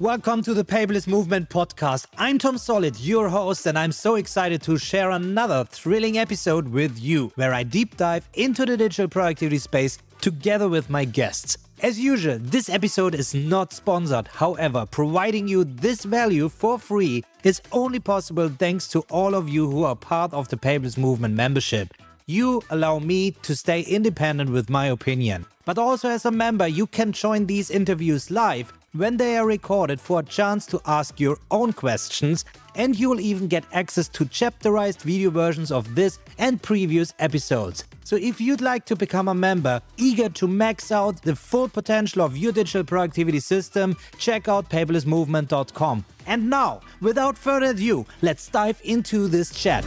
Welcome 0.00 0.42
to 0.44 0.54
the 0.54 0.64
Paperless 0.64 1.06
Movement 1.06 1.50
podcast. 1.50 2.06
I'm 2.16 2.38
Tom 2.38 2.56
Solid, 2.56 2.98
your 2.98 3.28
host, 3.28 3.66
and 3.66 3.78
I'm 3.78 3.92
so 3.92 4.14
excited 4.14 4.62
to 4.62 4.78
share 4.78 5.10
another 5.10 5.64
thrilling 5.64 6.16
episode 6.16 6.68
with 6.68 6.98
you, 6.98 7.30
where 7.34 7.52
I 7.52 7.64
deep 7.64 7.98
dive 7.98 8.26
into 8.32 8.64
the 8.64 8.78
digital 8.78 9.08
productivity 9.08 9.58
space 9.58 9.98
together 10.22 10.70
with 10.70 10.88
my 10.88 11.04
guests. 11.04 11.58
As 11.82 12.00
usual, 12.00 12.38
this 12.40 12.70
episode 12.70 13.14
is 13.14 13.34
not 13.34 13.74
sponsored. 13.74 14.28
However, 14.28 14.86
providing 14.86 15.46
you 15.46 15.64
this 15.64 16.06
value 16.06 16.48
for 16.48 16.78
free 16.78 17.22
is 17.44 17.60
only 17.70 18.00
possible 18.00 18.48
thanks 18.48 18.88
to 18.88 19.00
all 19.10 19.34
of 19.34 19.50
you 19.50 19.70
who 19.70 19.84
are 19.84 19.96
part 19.96 20.32
of 20.32 20.48
the 20.48 20.56
Paperless 20.56 20.96
Movement 20.96 21.34
membership. 21.34 21.92
You 22.24 22.62
allow 22.70 23.00
me 23.00 23.32
to 23.42 23.54
stay 23.54 23.82
independent 23.82 24.48
with 24.48 24.70
my 24.70 24.86
opinion. 24.86 25.44
But 25.66 25.76
also, 25.76 26.08
as 26.08 26.24
a 26.24 26.30
member, 26.30 26.66
you 26.66 26.86
can 26.86 27.12
join 27.12 27.44
these 27.44 27.70
interviews 27.70 28.30
live 28.30 28.72
when 28.92 29.16
they 29.16 29.36
are 29.36 29.46
recorded 29.46 30.00
for 30.00 30.20
a 30.20 30.24
chance 30.24 30.66
to 30.66 30.80
ask 30.86 31.20
your 31.20 31.38
own 31.50 31.72
questions, 31.72 32.44
and 32.74 32.98
you 32.98 33.08
will 33.08 33.20
even 33.20 33.46
get 33.46 33.64
access 33.72 34.08
to 34.08 34.24
chapterized 34.24 35.02
video 35.02 35.30
versions 35.30 35.70
of 35.70 35.94
this 35.94 36.18
and 36.38 36.62
previous 36.62 37.14
episodes. 37.18 37.84
So 38.04 38.16
if 38.16 38.40
you'd 38.40 38.60
like 38.60 38.84
to 38.86 38.96
become 38.96 39.28
a 39.28 39.34
member, 39.34 39.80
eager 39.96 40.28
to 40.30 40.48
max 40.48 40.90
out 40.90 41.22
the 41.22 41.36
full 41.36 41.68
potential 41.68 42.22
of 42.22 42.36
your 42.36 42.52
digital 42.52 42.82
productivity 42.82 43.38
system, 43.38 43.96
check 44.18 44.48
out 44.48 44.68
paperlessmovement.com. 44.68 46.04
And 46.26 46.50
now, 46.50 46.80
without 47.00 47.38
further 47.38 47.66
ado, 47.66 48.06
let's 48.22 48.48
dive 48.48 48.80
into 48.84 49.28
this 49.28 49.54
chat. 49.54 49.84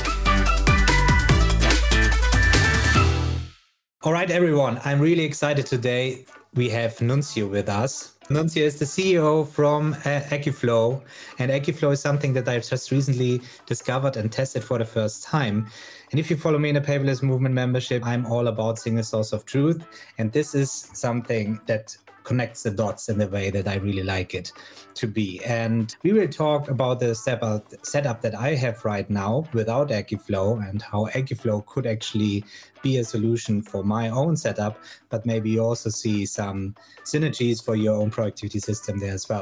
All 4.04 4.12
right, 4.12 4.30
everyone, 4.30 4.80
I'm 4.84 5.00
really 5.00 5.24
excited 5.24 5.66
today. 5.66 6.26
We 6.56 6.70
have 6.70 6.96
Nunzio 6.98 7.50
with 7.50 7.68
us. 7.70 8.13
Nunzio 8.30 8.64
is 8.64 8.80
the 8.80 8.86
CEO 8.86 9.46
from 9.46 9.94
uh, 9.94 10.22
Akiflow, 10.32 11.02
and 11.40 11.52
Akiflow 11.52 11.92
is 11.92 12.00
something 12.00 12.32
that 12.34 12.48
I 12.48 12.58
just 12.60 12.90
recently 12.90 13.42
discovered 13.66 14.16
and 14.16 14.32
tested 14.32 14.64
for 14.64 14.78
the 14.78 14.86
first 14.86 15.24
time. 15.24 15.68
And 16.12 16.20
if 16.20 16.30
you 16.30 16.38
follow 16.38 16.58
me 16.58 16.70
in 16.70 16.76
the 16.76 16.82
Paperless 16.82 17.22
Movement 17.22 17.54
membership, 17.54 18.06
I'm 18.06 18.26
all 18.26 18.48
about 18.48 18.80
single 18.80 19.04
source 19.04 19.34
of 19.34 19.46
truth, 19.46 19.84
and 20.18 20.32
this 20.32 20.56
is 20.56 20.72
something 20.94 21.60
that 21.66 21.98
connects 22.24 22.64
the 22.64 22.72
dots 22.72 23.10
in 23.10 23.18
the 23.18 23.28
way 23.28 23.50
that 23.50 23.68
I 23.68 23.76
really 23.76 24.04
like 24.04 24.34
it 24.34 24.52
to 24.96 25.08
be. 25.08 25.44
And 25.44 25.96
we 26.04 26.14
will 26.14 26.28
talk 26.28 26.70
about 26.70 27.00
the 27.00 27.14
setup 27.14 28.22
that 28.22 28.36
I 28.36 28.56
have 28.56 28.84
right 28.86 29.10
now 29.10 29.46
without 29.54 29.90
Akiflow 29.90 30.68
and 30.70 30.82
how 30.82 31.08
Akiflow 31.08 31.66
could 31.66 31.86
actually 31.86 32.44
be 32.82 32.98
a 32.98 33.04
solution 33.04 33.62
for 33.62 33.84
my 33.84 34.10
own 34.10 34.36
setup, 34.36 34.78
but 35.10 35.26
maybe 35.26 35.50
you 35.52 35.64
also 35.64 35.90
see 35.90 36.26
some 36.26 36.76
synergies 37.04 37.64
for 37.64 37.76
your 37.76 37.96
own 37.96 38.10
productivity 38.10 38.60
system 38.60 39.00
there 39.00 39.14
as 39.14 39.28
well. 39.30 39.42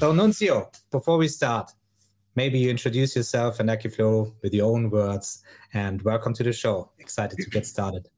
So, 0.00 0.12
Nunzio, 0.12 0.70
before 0.90 1.16
we 1.16 1.28
start, 1.28 1.72
maybe 2.34 2.58
you 2.58 2.70
introduce 2.70 3.16
yourself 3.16 3.60
and 3.60 3.68
Akiflow 3.68 4.32
with 4.42 4.52
your 4.54 4.72
own 4.72 4.90
words. 4.90 5.42
And 5.72 6.02
welcome 6.02 6.34
to 6.34 6.42
the 6.42 6.52
show. 6.52 6.90
Excited 6.98 7.38
to 7.38 7.50
get 7.50 7.66
started. 7.66 8.08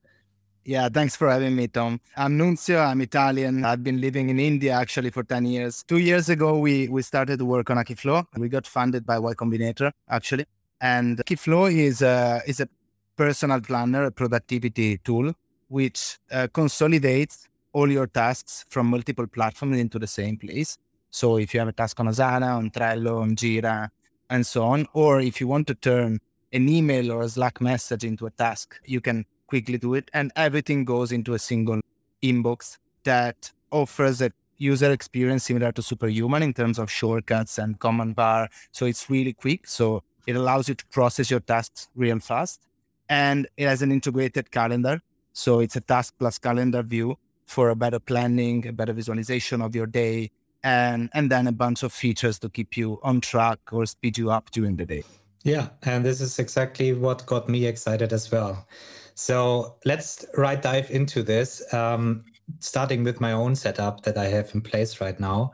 Yeah, 0.65 0.89
thanks 0.89 1.15
for 1.15 1.31
having 1.31 1.55
me, 1.55 1.69
Tom. 1.69 2.01
I'm 2.17 2.37
Nunzio. 2.37 2.85
I'm 2.85 3.01
Italian. 3.01 3.65
I've 3.65 3.85
been 3.85 4.01
living 4.01 4.31
in 4.31 4.41
India 4.41 4.73
actually 4.73 5.11
for 5.11 5.23
10 5.23 5.47
years. 5.47 5.85
Two 5.87 5.99
years 5.99 6.29
ago, 6.29 6.59
we, 6.59 6.89
we 6.89 7.03
started 7.03 7.39
to 7.39 7.45
work 7.45 7.71
on 7.71 7.77
Akiflow. 7.77 8.25
We 8.37 8.49
got 8.49 8.67
funded 8.67 9.07
by 9.07 9.19
Y 9.21 9.33
Combinator, 9.35 9.93
actually. 10.09 10.47
And 10.81 11.19
Akiflow 11.19 11.73
is 11.73 12.03
a, 12.03 12.43
is 12.49 12.59
a 12.59 12.69
personal 13.17 13.61
planner, 13.61 14.05
a 14.05 14.11
productivity 14.11 14.99
tool, 14.99 15.33
which 15.69 16.19
uh, 16.33 16.49
consolidates 16.53 17.47
all 17.73 17.89
your 17.89 18.09
tasks 18.09 18.65
from 18.69 18.89
multiple 18.89 19.29
platforms 19.29 19.79
into 19.79 20.01
the 20.01 20.07
same 20.09 20.37
place. 20.37 20.79
So 21.11 21.37
if 21.39 21.55
you 21.55 21.61
have 21.61 21.69
a 21.69 21.73
task 21.73 22.01
on 22.01 22.09
Asana, 22.09 22.57
on 22.57 22.71
Trello, 22.71 23.21
on 23.23 23.37
Jira, 23.37 23.89
and 24.31 24.47
so 24.47 24.65
on. 24.65 24.87
Or 24.93 25.21
if 25.21 25.41
you 25.41 25.49
want 25.49 25.67
to 25.69 25.75
turn 25.75 26.21
an 26.53 26.69
email 26.69 27.13
or 27.13 27.23
a 27.23 27.29
Slack 27.29 27.61
message 27.61 28.05
into 28.05 28.27
a 28.27 28.31
task, 28.31 28.81
you 28.85 29.01
can 29.01 29.27
quickly 29.47 29.79
do 29.79 29.95
it. 29.95 30.11
And 30.13 30.33
everything 30.37 30.85
goes 30.85 31.13
into 31.13 31.35
a 31.35 31.39
single 31.39 31.81
inbox 32.23 32.79
that 33.05 33.53
offers 33.71 34.21
a 34.23 34.33
user 34.59 34.91
experience 34.91 35.45
similar 35.45 35.71
to 35.73 35.83
Superhuman 35.83 36.43
in 36.43 36.55
terms 36.55 36.79
of 36.79 36.91
shortcuts 36.91 37.59
and 37.59 37.79
command 37.79 38.17
bar. 38.17 38.49
So 38.73 38.87
it's 38.87 39.09
really 39.11 39.33
quick. 39.33 39.67
So 39.69 40.03
it 40.27 40.37
allows 40.37 40.69
you 40.69 40.75
to 40.75 40.87
process 40.87 41.31
your 41.31 41.41
tasks 41.41 41.89
real 41.95 42.19
fast. 42.19 42.61
And 43.09 43.47
it 43.57 43.67
has 43.69 43.83
an 43.83 43.93
integrated 43.93 44.51
calendar. 44.51 45.01
So 45.33 45.61
it's 45.61 45.77
a 45.77 45.81
task 45.81 46.15
plus 46.19 46.39
calendar 46.39 46.83
view 46.83 47.19
for 47.45 47.69
a 47.69 47.77
better 47.77 48.01
planning, 48.01 48.67
a 48.67 48.73
better 48.73 48.93
visualization 48.93 49.63
of 49.63 49.77
your 49.77 49.87
day, 49.87 50.31
and 50.67 51.09
and 51.15 51.31
then 51.31 51.47
a 51.47 51.53
bunch 51.53 51.85
of 51.85 51.93
features 51.93 52.41
to 52.41 52.49
keep 52.51 52.77
you 52.77 52.99
on 53.05 53.21
track 53.21 53.61
or 53.71 53.87
speed 53.87 54.19
you 54.19 54.31
up 54.33 54.51
during 54.51 54.77
the 54.77 54.85
day. 54.85 55.05
Yeah, 55.45 55.69
and 55.85 56.05
this 56.05 56.21
is 56.21 56.41
exactly 56.41 56.93
what 56.93 57.25
got 57.25 57.49
me 57.49 57.67
excited 57.67 58.13
as 58.13 58.33
well. 58.33 58.67
So 59.15 59.77
let's 59.85 60.27
right 60.37 60.61
dive 60.61 60.91
into 60.91 61.23
this, 61.23 61.63
um, 61.73 62.25
starting 62.59 63.05
with 63.05 63.21
my 63.21 63.31
own 63.31 63.55
setup 63.55 64.03
that 64.03 64.19
I 64.19 64.27
have 64.27 64.53
in 64.55 64.61
place 64.61 65.01
right 65.01 65.19
now, 65.21 65.53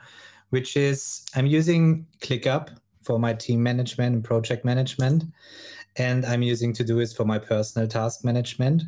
which 0.49 0.79
is 0.79 1.27
I'm 1.37 1.47
using 1.47 2.07
ClickUp 2.21 2.71
for 3.03 3.19
my 3.19 3.35
team 3.35 3.63
management 3.63 4.15
and 4.15 4.25
project 4.25 4.65
management, 4.65 5.25
and 5.97 6.25
I'm 6.25 6.43
using 6.43 6.73
Todoist 6.73 7.17
for 7.17 7.27
my 7.27 7.39
personal 7.39 7.87
task 7.87 8.25
management 8.25 8.85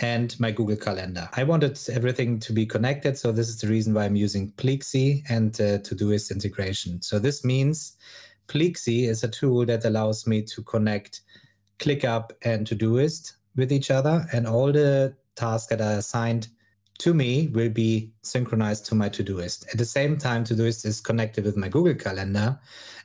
and 0.00 0.38
my 0.40 0.50
Google 0.50 0.76
Calendar. 0.76 1.28
I 1.34 1.44
wanted 1.44 1.78
everything 1.90 2.38
to 2.40 2.52
be 2.52 2.66
connected. 2.66 3.18
So 3.18 3.32
this 3.32 3.48
is 3.48 3.60
the 3.60 3.68
reason 3.68 3.94
why 3.94 4.04
I'm 4.04 4.16
using 4.16 4.52
Pleexy 4.52 5.22
and 5.28 5.54
uh, 5.60 5.78
Todoist 5.78 6.30
integration. 6.30 7.02
So 7.02 7.18
this 7.18 7.44
means 7.44 7.96
Pleexy 8.48 9.08
is 9.08 9.22
a 9.24 9.28
tool 9.28 9.66
that 9.66 9.84
allows 9.84 10.26
me 10.26 10.42
to 10.42 10.62
connect 10.62 11.20
ClickUp 11.78 12.30
and 12.42 12.66
Todoist 12.66 13.34
with 13.56 13.72
each 13.72 13.90
other 13.90 14.26
and 14.32 14.46
all 14.46 14.72
the 14.72 15.14
tasks 15.36 15.68
that 15.68 15.80
are 15.80 15.98
assigned 15.98 16.48
to 17.00 17.14
me 17.14 17.48
will 17.48 17.70
be 17.70 18.12
synchronized 18.20 18.84
to 18.84 18.94
my 18.94 19.08
Todoist. 19.08 19.66
At 19.72 19.78
the 19.78 19.86
same 19.86 20.18
time, 20.18 20.44
Todoist 20.44 20.84
is 20.84 21.00
connected 21.00 21.46
with 21.46 21.56
my 21.56 21.66
Google 21.66 21.94
Calendar, 21.94 22.60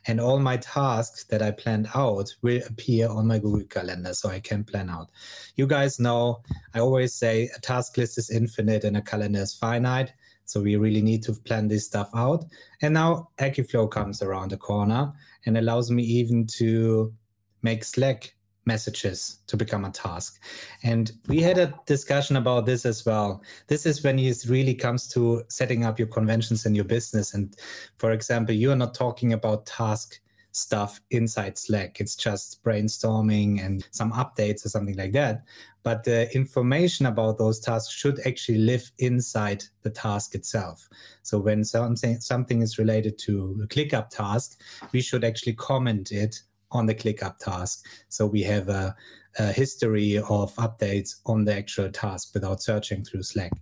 and 0.06 0.20
all 0.20 0.38
my 0.38 0.58
tasks 0.58 1.24
that 1.24 1.40
I 1.40 1.50
planned 1.50 1.88
out 1.94 2.34
will 2.42 2.60
appear 2.68 3.08
on 3.08 3.26
my 3.26 3.38
Google 3.38 3.66
Calendar 3.66 4.12
so 4.12 4.28
I 4.28 4.40
can 4.40 4.64
plan 4.64 4.90
out. 4.90 5.10
You 5.56 5.66
guys 5.66 5.98
know 5.98 6.42
I 6.74 6.80
always 6.80 7.14
say 7.14 7.48
a 7.56 7.60
task 7.60 7.96
list 7.96 8.18
is 8.18 8.28
infinite 8.28 8.84
and 8.84 8.98
a 8.98 9.02
calendar 9.02 9.40
is 9.40 9.54
finite. 9.54 10.12
So 10.44 10.60
we 10.60 10.76
really 10.76 11.02
need 11.02 11.22
to 11.24 11.32
plan 11.32 11.66
this 11.66 11.86
stuff 11.86 12.10
out. 12.14 12.44
And 12.82 12.92
now 12.92 13.30
Equiflow 13.38 13.90
comes 13.90 14.22
around 14.22 14.50
the 14.50 14.58
corner 14.58 15.10
and 15.46 15.56
allows 15.56 15.90
me 15.90 16.02
even 16.02 16.46
to 16.58 17.14
make 17.62 17.82
Slack 17.82 18.35
messages 18.66 19.38
to 19.46 19.56
become 19.56 19.84
a 19.84 19.90
task. 19.90 20.40
And 20.82 21.12
we 21.28 21.40
had 21.40 21.58
a 21.58 21.72
discussion 21.86 22.36
about 22.36 22.66
this 22.66 22.84
as 22.84 23.06
well. 23.06 23.42
This 23.68 23.86
is 23.86 24.02
when 24.02 24.18
it 24.18 24.44
really 24.48 24.74
comes 24.74 25.08
to 25.08 25.44
setting 25.48 25.84
up 25.84 25.98
your 25.98 26.08
conventions 26.08 26.66
in 26.66 26.74
your 26.74 26.84
business. 26.84 27.34
And 27.34 27.56
for 27.98 28.12
example, 28.12 28.54
you're 28.54 28.76
not 28.76 28.94
talking 28.94 29.32
about 29.32 29.66
task 29.66 30.20
stuff 30.56 31.00
inside 31.10 31.58
Slack. 31.58 32.00
It's 32.00 32.16
just 32.16 32.64
brainstorming 32.64 33.64
and 33.64 33.86
some 33.90 34.10
updates 34.12 34.64
or 34.64 34.70
something 34.70 34.96
like 34.96 35.12
that. 35.12 35.44
But 35.82 36.02
the 36.02 36.34
information 36.34 37.06
about 37.06 37.38
those 37.38 37.60
tasks 37.60 37.92
should 37.92 38.26
actually 38.26 38.58
live 38.58 38.90
inside 38.98 39.64
the 39.82 39.90
task 39.90 40.34
itself. 40.34 40.88
So 41.22 41.38
when 41.38 41.62
something 41.62 42.20
something 42.20 42.62
is 42.62 42.78
related 42.78 43.18
to 43.20 43.60
a 43.62 43.66
ClickUp 43.68 44.08
task, 44.08 44.60
we 44.92 45.00
should 45.00 45.24
actually 45.24 45.52
comment 45.52 46.10
it 46.10 46.42
on 46.72 46.86
the 46.86 46.94
ClickUp 46.94 47.38
task. 47.38 47.84
So 48.08 48.26
we 48.26 48.42
have 48.42 48.68
a, 48.68 48.94
a 49.38 49.52
history 49.52 50.16
of 50.18 50.54
updates 50.56 51.16
on 51.26 51.44
the 51.44 51.54
actual 51.54 51.90
task 51.90 52.34
without 52.34 52.62
searching 52.62 53.04
through 53.04 53.22
Slack. 53.22 53.52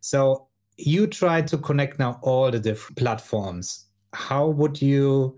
So 0.00 0.48
you 0.76 1.06
try 1.06 1.40
to 1.42 1.58
connect 1.58 1.98
now 1.98 2.18
all 2.22 2.50
the 2.50 2.58
different 2.58 2.96
platforms. 2.96 3.86
How 4.12 4.48
would 4.48 4.80
you 4.82 5.36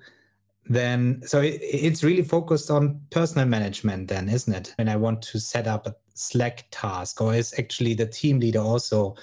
then? 0.69 1.23
So 1.27 1.41
it, 1.41 1.61
it's 1.63 2.03
really 2.03 2.23
focused 2.23 2.71
on 2.71 3.01
personal 3.11 3.47
management, 3.47 4.09
then, 4.09 4.29
isn't 4.29 4.53
it? 4.53 4.75
When 4.77 4.89
I 4.89 4.97
want 4.97 5.23
to 5.23 5.39
set 5.39 5.67
up 5.67 5.87
a 5.87 5.95
Slack 6.15 6.67
task, 6.71 7.21
or 7.21 7.35
is 7.35 7.55
actually 7.59 7.95
the 7.95 8.07
team 8.07 8.41
leader 8.41 8.61
also 8.61 9.15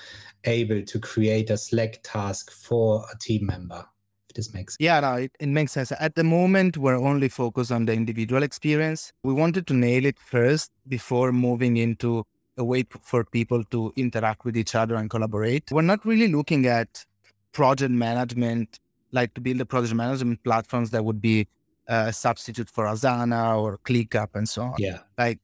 able 0.46 0.84
to 0.84 1.00
create 1.00 1.50
a 1.50 1.58
Slack 1.58 2.00
task 2.04 2.52
for 2.52 3.06
a 3.12 3.18
team 3.18 3.48
member? 3.48 3.86
This 4.34 4.54
makes 4.54 4.74
sense. 4.74 4.78
Yeah, 4.80 5.00
no, 5.00 5.14
it, 5.16 5.32
it 5.40 5.48
makes 5.48 5.72
sense. 5.72 5.92
At 5.92 6.16
the 6.16 6.24
moment, 6.24 6.78
we're 6.78 6.98
only 6.98 7.30
focused 7.30 7.72
on 7.72 7.86
the 7.86 7.94
individual 7.94 8.44
experience. 8.44 9.14
We 9.24 9.34
wanted 9.34 9.68
to 9.68 9.74
nail 9.74 10.06
it 10.06 10.20
first 10.20 10.72
before 10.88 11.32
moving 11.32 11.78
into 11.78 12.26
a 12.58 12.64
way 12.64 12.86
for 13.02 13.24
people 13.24 13.64
to 13.66 13.92
interact 13.96 14.46
with 14.46 14.56
each 14.56 14.76
other 14.76 14.96
and 14.96 15.10
collaborate. 15.10 15.72
We're 15.72 15.82
not 15.82 16.06
really 16.06 16.28
looking 16.28 16.66
at 16.66 17.06
project 17.52 17.92
management, 17.92 18.80
like 19.12 19.34
to 19.36 19.42
build 19.42 19.62
a 19.62 19.66
project 19.66 19.96
management 19.96 20.44
platforms 20.44 20.92
that 20.92 21.04
would 21.04 21.22
be 21.22 21.48
a 21.88 22.14
substitute 22.14 22.70
for 22.70 22.86
Asana 22.86 23.58
or 23.62 23.78
ClickUp 23.80 24.30
and 24.36 24.48
so 24.48 24.64
on. 24.64 24.76
Yeah. 24.78 25.00
Like 25.18 25.40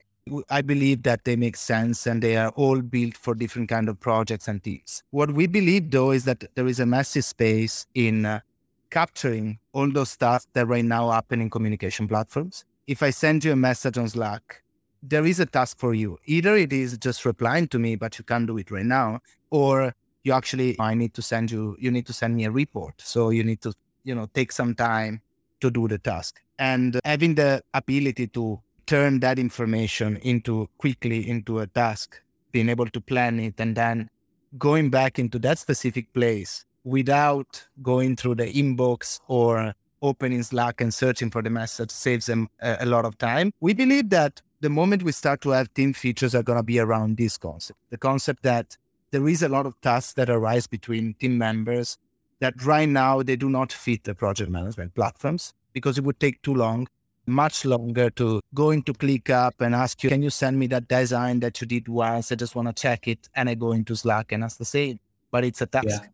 I 0.49 0.61
believe 0.61 1.03
that 1.03 1.25
they 1.25 1.35
make 1.35 1.57
sense 1.57 2.05
and 2.05 2.21
they 2.21 2.37
are 2.37 2.49
all 2.49 2.81
built 2.81 3.17
for 3.17 3.33
different 3.35 3.69
kind 3.69 3.89
of 3.89 3.99
projects 3.99 4.47
and 4.47 4.63
teams. 4.63 5.03
What 5.11 5.31
we 5.31 5.47
believe 5.47 5.91
though 5.91 6.11
is 6.11 6.25
that 6.25 6.43
there 6.55 6.67
is 6.67 6.79
a 6.79 6.85
massive 6.85 7.25
space 7.25 7.87
in 7.95 8.25
uh, 8.25 8.41
capturing 8.89 9.59
all 9.73 9.91
those 9.91 10.09
stuff 10.09 10.45
that 10.53 10.67
right 10.67 10.85
now 10.85 11.09
happen 11.11 11.41
in 11.41 11.49
communication 11.49 12.07
platforms. 12.07 12.65
If 12.87 13.03
I 13.03 13.11
send 13.11 13.43
you 13.43 13.51
a 13.51 13.55
message 13.55 13.97
on 13.97 14.09
Slack, 14.09 14.63
there 15.01 15.25
is 15.25 15.39
a 15.39 15.45
task 15.45 15.77
for 15.77 15.93
you. 15.93 16.17
Either 16.25 16.55
it 16.55 16.73
is 16.73 16.97
just 16.97 17.25
replying 17.25 17.67
to 17.69 17.79
me, 17.79 17.95
but 17.95 18.17
you 18.17 18.25
can't 18.25 18.47
do 18.47 18.57
it 18.57 18.71
right 18.71 18.85
now, 18.85 19.21
or 19.49 19.93
you 20.23 20.33
actually 20.33 20.75
I 20.79 20.93
need 20.93 21.13
to 21.13 21.21
send 21.21 21.51
you 21.51 21.77
you 21.79 21.91
need 21.91 22.05
to 22.07 22.13
send 22.13 22.35
me 22.35 22.45
a 22.45 22.51
report. 22.51 22.95
So 23.01 23.29
you 23.29 23.43
need 23.43 23.61
to, 23.61 23.73
you 24.03 24.15
know, 24.15 24.27
take 24.33 24.51
some 24.51 24.75
time 24.75 25.21
to 25.61 25.71
do 25.71 25.87
the 25.87 25.97
task. 25.97 26.41
And 26.57 26.99
having 27.05 27.35
the 27.35 27.63
ability 27.73 28.27
to 28.27 28.59
turn 28.85 29.19
that 29.21 29.39
information 29.39 30.17
into 30.17 30.67
quickly 30.77 31.29
into 31.29 31.59
a 31.59 31.67
task, 31.67 32.21
being 32.51 32.69
able 32.69 32.87
to 32.87 32.99
plan 32.99 33.39
it 33.39 33.59
and 33.59 33.75
then 33.75 34.09
going 34.57 34.89
back 34.89 35.19
into 35.19 35.37
that 35.39 35.59
specific 35.59 36.11
place 36.13 36.65
without 36.89 37.67
going 37.81 38.15
through 38.15 38.35
the 38.35 38.51
inbox 38.51 39.19
or 39.27 39.73
opening 40.01 40.43
Slack 40.43 40.81
and 40.81 40.93
searching 40.93 41.29
for 41.29 41.41
the 41.41 41.49
message 41.49 41.91
saves 41.91 42.25
them 42.25 42.49
a, 42.61 42.77
a 42.81 42.85
lot 42.85 43.05
of 43.05 43.17
time. 43.17 43.51
We 43.59 43.73
believe 43.73 44.09
that 44.09 44.41
the 44.61 44.69
moment 44.69 45.03
we 45.03 45.11
start 45.11 45.41
to 45.41 45.49
have 45.49 45.73
team 45.73 45.93
features 45.93 46.35
are 46.35 46.43
going 46.43 46.59
to 46.59 46.63
be 46.63 46.79
around 46.79 47.17
this 47.17 47.37
concept 47.37 47.79
the 47.89 47.97
concept 47.97 48.43
that 48.43 48.77
there 49.11 49.27
is 49.27 49.41
a 49.41 49.49
lot 49.49 49.65
of 49.65 49.79
tasks 49.81 50.13
that 50.13 50.29
arise 50.29 50.67
between 50.67 51.13
team 51.15 51.37
members 51.37 51.97
that 52.39 52.53
right 52.65 52.89
now 52.89 53.23
they 53.23 53.35
do 53.35 53.49
not 53.49 53.71
fit 53.71 54.03
the 54.03 54.13
project 54.13 54.49
management 54.49 54.93
platforms 54.95 55.53
because 55.73 55.97
it 55.97 56.03
would 56.03 56.19
take 56.19 56.41
too 56.41 56.53
long 56.53 56.87
much 57.25 57.63
longer 57.63 58.09
to 58.09 58.41
go 58.53 58.71
into 58.71 58.93
ClickUp 58.93 59.51
and 59.59 59.75
ask 59.75 60.03
you, 60.03 60.09
can 60.09 60.23
you 60.23 60.29
send 60.29 60.57
me 60.57 60.67
that 60.67 60.87
design 60.87 61.39
that 61.41 61.61
you 61.61 61.67
did 61.67 61.87
once? 61.87 62.31
I 62.31 62.35
just 62.35 62.55
want 62.55 62.67
to 62.67 62.81
check 62.81 63.07
it. 63.07 63.29
And 63.35 63.47
I 63.49 63.53
go 63.53 63.71
into 63.71 63.95
Slack 63.95 64.31
and 64.31 64.43
ask 64.43 64.57
the 64.57 64.65
same, 64.65 64.99
but 65.31 65.43
it's 65.43 65.61
a 65.61 65.67
task. 65.67 65.85
Yeah. 65.87 66.07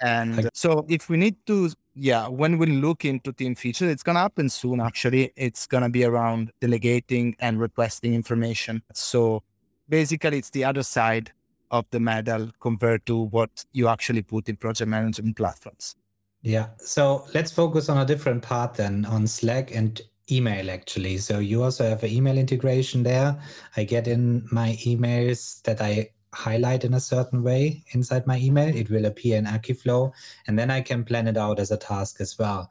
And 0.00 0.50
so 0.52 0.84
if 0.88 1.08
we 1.08 1.16
need 1.16 1.36
to, 1.46 1.70
yeah, 1.94 2.28
when 2.28 2.58
we 2.58 2.66
look 2.66 3.04
into 3.04 3.32
team 3.32 3.54
features, 3.54 3.90
it's 3.90 4.02
going 4.02 4.14
to 4.14 4.20
happen 4.20 4.48
soon. 4.48 4.80
Actually, 4.80 5.32
it's 5.36 5.66
going 5.66 5.82
to 5.82 5.88
be 5.88 6.04
around 6.04 6.52
delegating 6.60 7.36
and 7.38 7.60
requesting 7.60 8.14
information. 8.14 8.82
So 8.92 9.42
basically 9.88 10.38
it's 10.38 10.50
the 10.50 10.64
other 10.64 10.82
side 10.82 11.32
of 11.70 11.84
the 11.90 12.00
medal 12.00 12.50
compared 12.60 13.04
to 13.06 13.16
what 13.16 13.64
you 13.72 13.88
actually 13.88 14.22
put 14.22 14.48
in 14.48 14.56
project 14.56 14.88
management 14.88 15.36
platforms. 15.36 15.96
Yeah. 16.42 16.68
So 16.78 17.26
let's 17.34 17.50
focus 17.50 17.88
on 17.88 17.98
a 17.98 18.04
different 18.04 18.42
part 18.42 18.74
then 18.74 19.06
on 19.06 19.26
Slack 19.26 19.74
and 19.74 20.00
email 20.30 20.70
actually. 20.70 21.18
So 21.18 21.38
you 21.38 21.62
also 21.62 21.88
have 21.88 22.02
an 22.02 22.10
email 22.10 22.38
integration 22.38 23.02
there. 23.02 23.38
I 23.76 23.84
get 23.84 24.06
in 24.06 24.46
my 24.50 24.78
emails 24.84 25.62
that 25.62 25.80
I 25.80 26.10
highlight 26.34 26.84
in 26.84 26.94
a 26.94 27.00
certain 27.00 27.42
way 27.42 27.84
inside 27.92 28.26
my 28.26 28.38
email. 28.38 28.74
It 28.74 28.90
will 28.90 29.06
appear 29.06 29.38
in 29.38 29.46
Akiflow, 29.46 30.12
and 30.46 30.58
then 30.58 30.70
I 30.70 30.80
can 30.80 31.04
plan 31.04 31.28
it 31.28 31.36
out 31.36 31.58
as 31.58 31.70
a 31.70 31.76
task 31.76 32.20
as 32.20 32.38
well. 32.38 32.70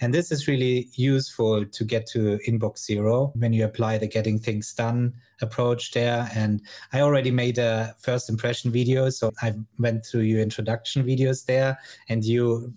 And 0.00 0.12
this 0.12 0.32
is 0.32 0.48
really 0.48 0.88
useful 0.94 1.64
to 1.64 1.84
get 1.84 2.06
to 2.08 2.40
inbox 2.48 2.78
zero 2.78 3.32
when 3.36 3.52
you 3.52 3.64
apply 3.64 3.98
the 3.98 4.08
getting 4.08 4.36
things 4.36 4.74
done 4.74 5.14
approach 5.40 5.92
there. 5.92 6.28
And 6.34 6.60
I 6.92 7.02
already 7.02 7.30
made 7.30 7.58
a 7.58 7.94
first 7.98 8.28
impression 8.28 8.72
video. 8.72 9.10
So 9.10 9.30
I 9.40 9.54
went 9.78 10.04
through 10.04 10.22
your 10.22 10.40
introduction 10.40 11.04
videos 11.04 11.46
there 11.46 11.78
and 12.08 12.24
you 12.24 12.74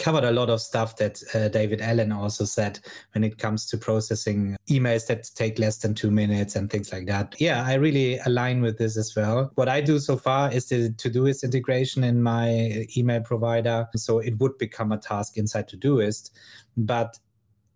covered 0.00 0.24
a 0.24 0.32
lot 0.32 0.48
of 0.48 0.60
stuff 0.60 0.96
that 0.96 1.22
uh, 1.34 1.48
David 1.48 1.80
Allen 1.80 2.10
also 2.10 2.44
said 2.44 2.80
when 3.12 3.22
it 3.22 3.38
comes 3.38 3.66
to 3.66 3.76
processing 3.76 4.56
emails 4.68 5.06
that 5.06 5.30
take 5.34 5.58
less 5.58 5.76
than 5.76 5.94
two 5.94 6.10
minutes 6.10 6.56
and 6.56 6.70
things 6.70 6.90
like 6.90 7.06
that. 7.06 7.34
Yeah, 7.38 7.64
I 7.64 7.74
really 7.74 8.18
align 8.24 8.62
with 8.62 8.78
this 8.78 8.96
as 8.96 9.14
well. 9.14 9.52
What 9.54 9.68
I 9.68 9.82
do 9.82 9.98
so 9.98 10.16
far 10.16 10.50
is 10.50 10.70
the 10.70 10.88
Todoist 10.90 11.44
integration 11.44 12.02
in 12.02 12.22
my 12.22 12.86
email 12.96 13.20
provider. 13.20 13.86
So 13.94 14.18
it 14.18 14.40
would 14.40 14.56
become 14.58 14.90
a 14.90 14.98
task 14.98 15.36
inside 15.36 15.68
Todoist. 15.68 16.30
But 16.78 17.18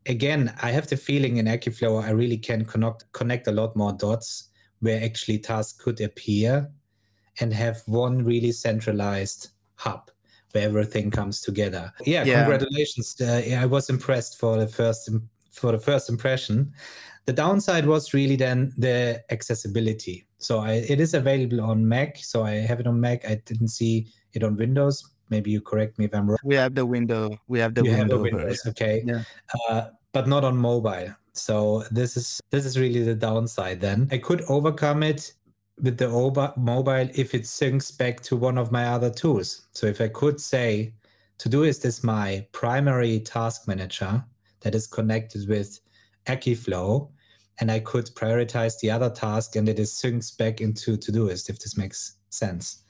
again, 0.06 0.55
I 0.62 0.70
have 0.70 0.88
the 0.88 0.97
feeling 0.97 1.37
in 1.37 1.47
Akiflow, 1.47 2.03
I 2.03 2.11
really 2.11 2.38
can 2.38 2.65
connect, 2.65 3.12
connect 3.12 3.47
a 3.47 3.53
lot 3.53 3.77
more 3.77 3.93
dots 3.93 4.49
where 4.81 5.05
actually 5.05 5.38
tasks 5.38 5.79
could 5.79 6.00
appear 6.00 6.70
and 7.38 7.53
have 7.53 7.82
one 7.87 8.25
really 8.25 8.53
centralized 8.53 9.50
hub 9.77 10.11
everything 10.56 11.11
comes 11.11 11.41
together. 11.41 11.93
Yeah, 12.05 12.25
yeah. 12.25 12.45
congratulations. 12.45 13.17
Uh, 13.21 13.43
I 13.59 13.67
was 13.67 13.91
impressed 13.91 14.39
for 14.39 14.56
the 14.56 14.69
first 14.69 15.11
for 15.51 15.73
the 15.73 15.79
first 15.79 16.09
impression. 16.09 16.73
The 17.27 17.33
downside 17.33 17.87
was 17.87 18.12
really 18.12 18.37
then 18.37 18.73
the 18.77 19.23
accessibility. 19.31 20.27
So 20.39 20.59
I, 20.59 20.85
it 20.89 21.01
is 21.01 21.15
available 21.15 21.62
on 21.62 21.89
Mac. 21.89 22.19
So 22.19 22.45
I 22.45 22.56
have 22.56 22.81
it 22.81 22.87
on 22.87 23.01
Mac. 23.01 23.25
I 23.25 23.37
didn't 23.47 23.69
see 23.69 24.09
it 24.35 24.43
on 24.43 24.56
Windows. 24.56 25.03
Maybe 25.31 25.51
you 25.51 25.62
correct 25.62 25.99
me 25.99 26.05
if 26.05 26.15
I'm 26.15 26.29
wrong. 26.29 26.39
We 26.45 26.55
have 26.56 26.75
the 26.75 26.85
window. 26.85 27.39
We 27.49 27.61
have 27.61 27.75
the 27.75 27.83
you 27.83 27.93
window. 27.93 28.01
Have 28.01 28.09
the 28.09 28.19
Windows. 28.37 28.67
Okay. 28.67 29.03
Yeah. 29.06 29.23
Uh, 29.69 29.87
but 30.12 30.29
not 30.29 30.45
on 30.45 30.56
mobile. 30.56 31.15
So 31.33 31.85
this 31.91 32.17
is 32.17 32.41
this 32.51 32.67
is 32.67 32.79
really 32.79 33.03
the 33.03 33.15
downside. 33.15 33.81
Then 33.81 34.09
I 34.12 34.19
could 34.19 34.43
overcome 34.49 35.03
it 35.03 35.33
with 35.82 35.99
the 35.99 36.09
mobile 36.56 37.09
if 37.15 37.35
it 37.35 37.43
syncs 37.43 37.97
back 37.97 38.21
to 38.23 38.37
one 38.37 38.59
of 38.59 38.71
my 38.71 38.87
other 38.87 39.11
tools. 39.11 39.67
So 39.73 39.87
if 39.87 40.00
I 40.00 40.09
could 40.09 40.41
say, 40.41 40.94
To 41.38 41.49
Todoist 41.49 41.85
is 41.85 42.05
my 42.05 42.47
primary 42.53 43.21
task 43.21 43.67
manager 43.67 44.25
that 44.61 44.75
is 44.75 44.87
connected 44.87 45.49
with 45.49 45.81
Akiflow, 46.26 47.11
and 47.61 47.71
I 47.71 47.81
could 47.81 48.06
prioritize 48.06 48.79
the 48.81 48.91
other 48.91 49.11
task 49.11 49.56
and 49.56 49.69
it 49.69 49.79
is 49.79 49.93
syncs 49.93 50.37
back 50.37 50.61
into 50.61 50.97
Todoist, 50.97 51.50
if 51.50 51.59
this 51.59 51.77
makes 51.77 52.17
sense. 52.31 52.82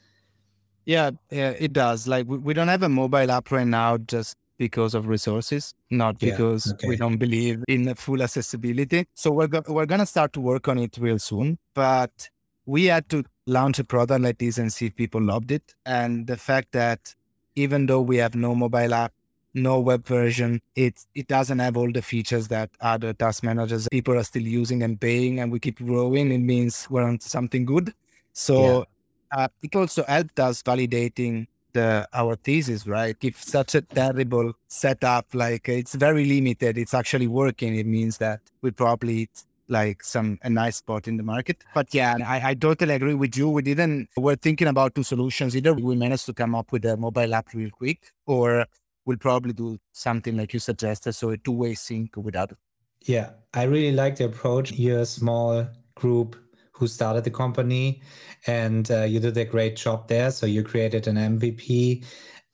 Yeah, 0.85 1.11
yeah, 1.31 1.51
it 1.51 1.73
does. 1.73 2.07
Like 2.07 2.27
we, 2.27 2.37
we 2.37 2.53
don't 2.53 2.67
have 2.67 2.83
a 2.83 2.89
mobile 2.89 3.31
app 3.31 3.51
right 3.51 3.67
now 3.67 3.97
just 3.97 4.35
because 4.57 4.93
of 4.93 5.07
resources, 5.07 5.73
not 5.89 6.19
because 6.19 6.67
yeah, 6.67 6.73
okay. 6.73 6.87
we 6.89 6.97
don't 6.97 7.17
believe 7.17 7.63
in 7.67 7.93
full 7.95 8.21
accessibility. 8.21 9.05
So 9.13 9.31
we're 9.31 9.47
go- 9.47 9.63
we're 9.67 9.85
gonna 9.85 10.05
start 10.05 10.33
to 10.33 10.41
work 10.41 10.67
on 10.67 10.77
it 10.77 10.97
real 10.97 11.19
soon. 11.19 11.57
But 11.73 12.29
we 12.65 12.85
had 12.85 13.09
to 13.09 13.23
launch 13.45 13.79
a 13.79 13.83
product 13.83 14.21
like 14.21 14.37
this 14.37 14.57
and 14.57 14.71
see 14.71 14.87
if 14.87 14.95
people 14.95 15.21
loved 15.21 15.51
it. 15.51 15.75
And 15.85 16.27
the 16.27 16.37
fact 16.37 16.71
that 16.71 17.13
even 17.55 17.85
though 17.85 18.01
we 18.01 18.17
have 18.17 18.35
no 18.35 18.55
mobile 18.55 18.93
app, 18.93 19.13
no 19.53 19.79
web 19.79 20.05
version, 20.05 20.61
it 20.75 21.05
it 21.15 21.27
doesn't 21.27 21.59
have 21.59 21.77
all 21.77 21.91
the 21.91 22.01
features 22.01 22.49
that 22.49 22.69
other 22.81 23.13
task 23.13 23.43
managers 23.43 23.87
people 23.89 24.17
are 24.17 24.23
still 24.23 24.43
using 24.43 24.83
and 24.83 24.99
paying, 24.99 25.39
and 25.39 25.51
we 25.51 25.59
keep 25.59 25.77
growing. 25.77 26.31
It 26.31 26.39
means 26.39 26.87
we're 26.89 27.03
on 27.03 27.21
something 27.21 27.65
good. 27.65 27.93
So 28.33 28.85
yeah. 29.33 29.43
uh, 29.43 29.47
it 29.63 29.75
also 29.75 30.03
helped 30.03 30.39
us 30.41 30.61
validating 30.61 31.47
the 31.71 32.07
our 32.13 32.35
thesis, 32.35 32.85
right? 32.85 33.15
If 33.21 33.41
such 33.41 33.75
a 33.75 33.81
terrible 33.81 34.53
setup, 34.67 35.27
like 35.33 35.69
it's 35.69 35.95
very 35.95 36.25
limited, 36.25 36.77
it's 36.77 36.93
actually 36.93 37.27
working. 37.27 37.75
It 37.77 37.85
means 37.85 38.17
that 38.17 38.41
we 38.61 38.71
probably 38.71 39.29
like 39.67 40.03
some 40.03 40.37
a 40.43 40.49
nice 40.49 40.77
spot 40.77 41.07
in 41.07 41.17
the 41.17 41.23
market. 41.23 41.63
But 41.73 41.93
yeah, 41.93 42.17
I, 42.25 42.49
I 42.49 42.53
totally 42.53 42.93
agree 42.93 43.13
with 43.13 43.35
you. 43.37 43.49
We 43.49 43.61
didn't 43.61 44.09
we're 44.17 44.35
thinking 44.35 44.67
about 44.67 44.95
two 44.95 45.03
solutions. 45.03 45.55
Either 45.55 45.73
we 45.73 45.95
managed 45.95 46.25
to 46.27 46.33
come 46.33 46.55
up 46.55 46.71
with 46.71 46.85
a 46.85 46.97
mobile 46.97 47.33
app 47.33 47.53
real 47.53 47.71
quick, 47.71 48.11
or 48.25 48.65
we'll 49.05 49.17
probably 49.17 49.53
do 49.53 49.77
something 49.91 50.37
like 50.37 50.53
you 50.53 50.59
suggested, 50.59 51.13
so 51.13 51.29
a 51.29 51.37
two-way 51.37 51.73
sync 51.75 52.15
without 52.17 52.51
it. 52.51 52.57
Yeah, 53.01 53.31
I 53.53 53.63
really 53.63 53.91
like 53.91 54.15
the 54.15 54.25
approach. 54.25 54.71
You're 54.71 54.99
a 54.99 55.05
small 55.05 55.67
group 55.93 56.35
who 56.71 56.87
started 56.87 57.23
the 57.23 57.31
company 57.31 58.01
and 58.47 58.91
uh, 58.91 59.03
you 59.03 59.19
did 59.19 59.37
a 59.37 59.45
great 59.45 59.77
job 59.77 60.07
there. 60.07 60.29
So 60.31 60.45
you 60.45 60.61
created 60.61 61.07
an 61.07 61.15
MVP 61.15 62.03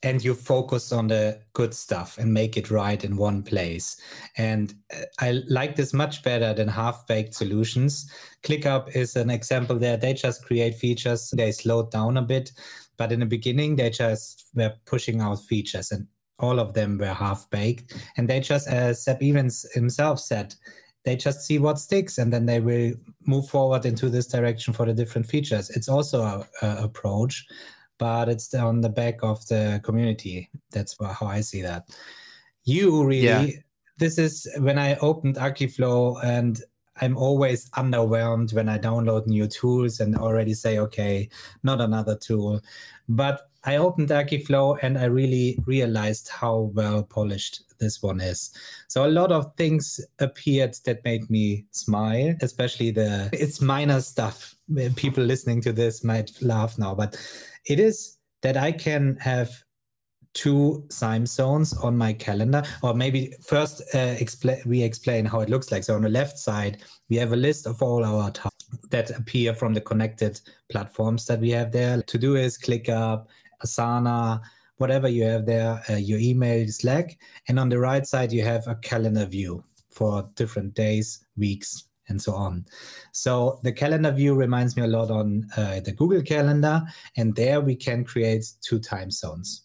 and 0.02 0.22
you 0.24 0.34
focus 0.34 0.90
on 0.92 1.08
the 1.08 1.38
good 1.52 1.72
stuff 1.72 2.18
and 2.18 2.32
make 2.32 2.56
it 2.56 2.70
right 2.70 3.04
in 3.04 3.16
one 3.16 3.42
place. 3.42 3.96
And 4.36 4.74
uh, 4.92 5.02
I 5.20 5.42
like 5.48 5.76
this 5.76 5.92
much 5.92 6.22
better 6.22 6.52
than 6.52 6.68
half 6.68 7.06
baked 7.06 7.34
solutions. 7.34 8.10
ClickUp 8.42 8.96
is 8.96 9.14
an 9.14 9.30
example 9.30 9.78
there. 9.78 9.96
They 9.96 10.14
just 10.14 10.44
create 10.44 10.74
features, 10.74 11.30
they 11.30 11.52
slowed 11.52 11.90
down 11.90 12.16
a 12.16 12.22
bit. 12.22 12.52
But 12.96 13.12
in 13.12 13.20
the 13.20 13.26
beginning, 13.26 13.76
they 13.76 13.90
just 13.90 14.46
were 14.54 14.74
pushing 14.86 15.20
out 15.20 15.40
features 15.40 15.92
and 15.92 16.06
all 16.38 16.58
of 16.58 16.74
them 16.74 16.98
were 16.98 17.14
half 17.14 17.48
baked. 17.50 17.94
And 18.16 18.28
they 18.28 18.40
just, 18.40 18.68
as 18.68 19.04
Zeb 19.04 19.22
Evans 19.22 19.64
himself 19.72 20.18
said, 20.20 20.54
they 21.04 21.16
just 21.16 21.42
see 21.42 21.58
what 21.58 21.78
sticks 21.78 22.18
and 22.18 22.32
then 22.32 22.46
they 22.46 22.60
will 22.60 22.92
move 23.26 23.48
forward 23.48 23.86
into 23.86 24.08
this 24.08 24.26
direction 24.26 24.72
for 24.72 24.86
the 24.86 24.94
different 24.94 25.26
features. 25.26 25.70
It's 25.70 25.88
also 25.88 26.22
a, 26.22 26.46
a 26.62 26.84
approach 26.84 27.44
but 28.02 28.28
it's 28.28 28.52
on 28.52 28.80
the 28.80 28.88
back 28.88 29.22
of 29.22 29.46
the 29.46 29.80
community. 29.84 30.50
That's 30.72 30.96
how 31.00 31.28
I 31.28 31.40
see 31.40 31.62
that. 31.62 31.88
You 32.64 33.04
really, 33.04 33.22
yeah. 33.22 33.46
this 33.96 34.18
is 34.18 34.48
when 34.58 34.76
I 34.76 34.96
opened 34.96 35.36
Akiflow 35.36 36.18
and 36.24 36.60
I'm 37.00 37.16
always 37.16 37.70
underwhelmed 37.70 38.54
when 38.54 38.68
I 38.68 38.78
download 38.78 39.28
new 39.28 39.46
tools 39.46 40.00
and 40.00 40.16
already 40.16 40.52
say, 40.52 40.78
okay, 40.78 41.28
not 41.62 41.80
another 41.80 42.16
tool. 42.16 42.60
But 43.08 43.42
I 43.62 43.76
opened 43.76 44.08
Akiflow 44.08 44.78
and 44.82 44.98
I 44.98 45.04
really 45.04 45.56
realized 45.64 46.28
how 46.28 46.72
well 46.74 47.04
polished 47.04 47.62
this 47.78 48.02
one 48.02 48.20
is. 48.20 48.50
So 48.88 49.06
a 49.06 49.14
lot 49.20 49.30
of 49.30 49.54
things 49.56 50.00
appeared 50.18 50.74
that 50.86 51.04
made 51.04 51.30
me 51.30 51.66
smile, 51.70 52.34
especially 52.40 52.90
the 52.90 53.30
it's 53.32 53.60
minor 53.60 54.00
stuff. 54.00 54.56
People 54.96 55.22
listening 55.22 55.60
to 55.60 55.72
this 55.72 56.02
might 56.02 56.30
laugh 56.42 56.78
now, 56.78 56.94
but 56.94 57.16
it 57.66 57.80
is 57.80 58.18
that 58.42 58.56
I 58.56 58.72
can 58.72 59.16
have 59.20 59.50
two 60.34 60.86
time 60.88 61.26
zones 61.26 61.74
on 61.74 61.96
my 61.96 62.12
calendar 62.12 62.62
or 62.82 62.94
maybe 62.94 63.34
first 63.42 63.82
uh, 63.94 64.16
explain 64.18 64.62
we 64.64 64.82
explain 64.82 65.24
how 65.24 65.40
it 65.40 65.50
looks 65.50 65.70
like. 65.70 65.84
So 65.84 65.94
on 65.94 66.02
the 66.02 66.08
left 66.08 66.38
side 66.38 66.82
we 67.10 67.16
have 67.16 67.32
a 67.32 67.36
list 67.36 67.66
of 67.66 67.82
all 67.82 68.04
our 68.04 68.30
tasks 68.30 68.78
that 68.90 69.10
appear 69.10 69.54
from 69.54 69.74
the 69.74 69.80
connected 69.80 70.40
platforms 70.70 71.26
that 71.26 71.40
we 71.40 71.50
have 71.50 71.70
there. 71.70 71.98
Todoist 72.02 72.64
ClickUp 72.64 73.26
asana 73.64 74.40
whatever 74.78 75.06
you 75.06 75.22
have 75.22 75.46
there 75.46 75.80
uh, 75.90 75.94
your 75.94 76.18
email 76.18 76.66
slack. 76.68 77.18
And 77.48 77.60
on 77.60 77.68
the 77.68 77.78
right 77.78 78.06
side 78.06 78.32
you 78.32 78.42
have 78.42 78.66
a 78.66 78.76
calendar 78.76 79.26
view 79.26 79.62
for 79.90 80.28
different 80.34 80.74
days 80.74 81.26
weeks 81.36 81.84
and 82.08 82.20
so 82.20 82.34
on. 82.34 82.64
So 83.12 83.60
the 83.62 83.72
calendar 83.72 84.10
view 84.10 84.34
reminds 84.34 84.76
me 84.76 84.82
a 84.82 84.88
lot 84.88 85.10
on 85.10 85.46
uh, 85.56 85.80
the 85.80 85.92
Google 85.92 86.22
Calendar, 86.22 86.82
and 87.16 87.34
there 87.34 87.60
we 87.60 87.76
can 87.76 88.04
create 88.04 88.44
two 88.60 88.78
time 88.78 89.10
zones 89.10 89.62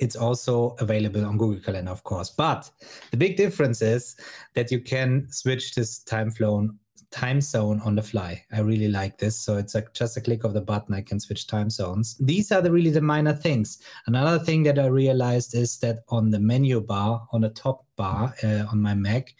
it's 0.00 0.16
also 0.16 0.74
available 0.78 1.24
on 1.26 1.36
Google 1.36 1.60
Calendar, 1.60 1.90
of 1.90 2.02
course. 2.04 2.30
But 2.30 2.70
the 3.10 3.18
big 3.18 3.36
difference 3.36 3.82
is 3.82 4.16
that 4.54 4.70
you 4.70 4.80
can 4.80 5.26
switch 5.30 5.74
this 5.74 5.98
time 5.98 6.30
flow 6.30 6.70
time 7.10 7.40
zone 7.40 7.80
on 7.84 7.96
the 7.96 8.02
fly. 8.02 8.42
I 8.52 8.60
really 8.60 8.88
like 8.88 9.18
this. 9.18 9.36
So 9.36 9.56
it's 9.56 9.74
a, 9.74 9.84
just 9.92 10.16
a 10.16 10.20
click 10.20 10.44
of 10.44 10.54
the 10.54 10.60
button. 10.60 10.94
I 10.94 11.02
can 11.02 11.18
switch 11.18 11.46
time 11.46 11.68
zones. 11.68 12.16
These 12.20 12.52
are 12.52 12.62
the 12.62 12.70
really 12.70 12.90
the 12.90 13.00
minor 13.00 13.32
things. 13.32 13.78
Another 14.06 14.42
thing 14.42 14.62
that 14.64 14.78
I 14.78 14.86
realized 14.86 15.54
is 15.54 15.78
that 15.78 15.98
on 16.08 16.30
the 16.30 16.38
menu 16.38 16.80
bar, 16.80 17.26
on 17.32 17.40
the 17.40 17.50
top 17.50 17.84
bar 17.96 18.34
uh, 18.44 18.64
on 18.70 18.80
my 18.80 18.94
Mac, 18.94 19.34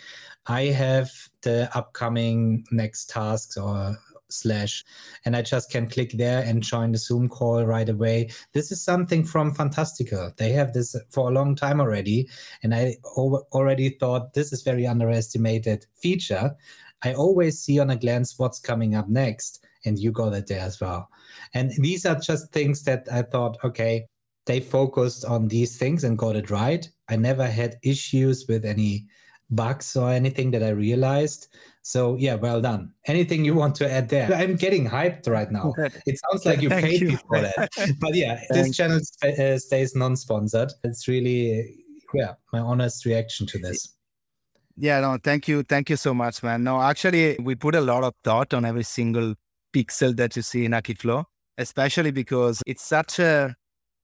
I 0.47 0.63
have 0.67 1.11
the 1.43 1.71
upcoming 1.75 2.65
next 2.71 3.11
tasks 3.11 3.57
or 3.57 3.97
slash 4.33 4.85
and 5.25 5.35
i 5.37 5.43
just 5.43 5.71
can 5.71 5.89
click 5.89 6.13
there 6.13 6.43
and 6.45 6.63
join 6.63 6.93
the 6.93 6.99
zoom 6.99 7.29
call 7.29 7.65
right 7.65 7.89
away. 7.89 8.31
This 8.53 8.71
is 8.71 8.83
something 8.83 9.25
from 9.25 9.55
fantastical. 9.55 10.33
They 10.37 10.53
have 10.53 10.73
this 10.73 10.95
for 11.11 11.29
a 11.29 11.33
long 11.33 11.55
time 11.55 11.81
already 11.81 12.29
and 12.63 12.75
i 12.75 12.97
already 13.05 13.91
thought 13.91 14.35
this 14.35 14.53
is 14.53 14.63
very 14.63 14.87
underestimated 14.87 15.87
feature. 15.95 16.57
I 17.03 17.15
always 17.15 17.61
see 17.61 17.79
on 17.81 17.91
a 17.91 17.97
glance 17.97 18.39
what's 18.39 18.61
coming 18.61 18.95
up 18.95 19.09
next 19.09 19.65
and 19.85 19.99
you 19.99 20.13
got 20.13 20.35
it 20.35 20.47
there 20.47 20.61
as 20.61 20.81
well. 20.81 21.09
And 21.55 21.73
these 21.79 22.05
are 22.07 22.17
just 22.17 22.53
things 22.53 22.83
that 22.85 23.09
i 23.13 23.23
thought 23.23 23.59
okay 23.65 24.07
they 24.47 24.61
focused 24.61 25.25
on 25.25 25.49
these 25.49 25.77
things 25.77 26.03
and 26.03 26.19
got 26.19 26.35
it 26.35 26.51
right. 26.51 26.89
I 27.09 27.17
never 27.17 27.47
had 27.47 27.79
issues 27.83 28.47
with 28.49 28.65
any 28.65 29.07
bugs 29.51 29.97
or 29.97 30.11
anything 30.11 30.51
that 30.51 30.63
i 30.63 30.69
realized 30.71 31.49
so 31.83 32.17
yeah, 32.17 32.35
well 32.35 32.61
done. 32.61 32.93
Anything 33.07 33.45
you 33.45 33.55
want 33.55 33.75
to 33.77 33.91
add 33.91 34.09
there? 34.09 34.33
I'm 34.35 34.57
getting 34.57 34.89
hyped 34.89 35.29
right 35.29 35.51
now. 35.51 35.73
It 36.07 36.21
sounds 36.29 36.45
like 36.45 36.61
you 36.61 36.69
paid 36.69 37.01
you. 37.01 37.09
me 37.09 37.17
for 37.17 37.41
that. 37.41 37.71
But 38.01 38.15
yeah, 38.15 38.41
this 38.51 38.77
channel 38.77 39.01
uh, 39.23 39.59
stays 39.59 39.97
non-sponsored. 39.97 40.73
It's 40.85 41.09
really 41.09 41.85
yeah, 42.13 42.35
my 42.53 42.59
honest 42.59 43.07
reaction 43.07 43.47
to 43.47 43.59
this. 43.59 43.95
Yeah, 44.77 45.01
no, 45.01 45.19
thank 45.23 45.49
you. 45.49 45.63
Thank 45.63 45.91
you 45.91 45.97
so 45.97 46.15
much, 46.15 46.43
man. 46.43 46.65
No, 46.65 46.81
actually, 46.81 47.37
we 47.41 47.55
put 47.55 47.75
a 47.75 47.81
lot 47.81 48.05
of 48.05 48.15
thought 48.25 48.55
on 48.55 48.65
every 48.65 48.85
single 48.85 49.35
pixel 49.75 50.17
that 50.17 50.37
you 50.37 50.43
see 50.43 50.65
in 50.65 50.73
Akiflow, 50.73 51.25
especially 51.59 52.11
because 52.11 52.63
it's 52.67 52.83
such 52.83 53.19
a 53.19 53.57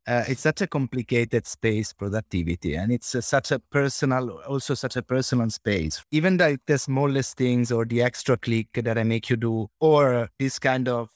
uh, 0.07 0.25
it's 0.29 0.43
such 0.43 0.61
a 0.61 0.67
complicated 0.67 1.47
space 1.47 1.93
productivity 1.93 2.75
and 2.75 2.93
it's 2.93 3.15
uh, 3.15 3.21
such 3.21 3.51
a 3.51 3.59
personal 3.59 4.31
also 4.49 4.75
such 4.75 4.97
a 4.97 5.03
personal 5.03 5.51
space 5.51 6.03
even 6.11 6.37
like 6.37 6.61
the 6.67 6.79
smallest 6.79 7.37
things 7.37 7.73
or 7.73 7.85
the 7.85 8.03
extra 8.03 8.37
click 8.37 8.69
that 8.75 8.99
i 8.99 9.03
make 9.03 9.29
you 9.29 9.37
do 9.37 9.69
or 9.81 10.29
this 10.39 10.59
kind 10.59 10.89
of 10.89 11.11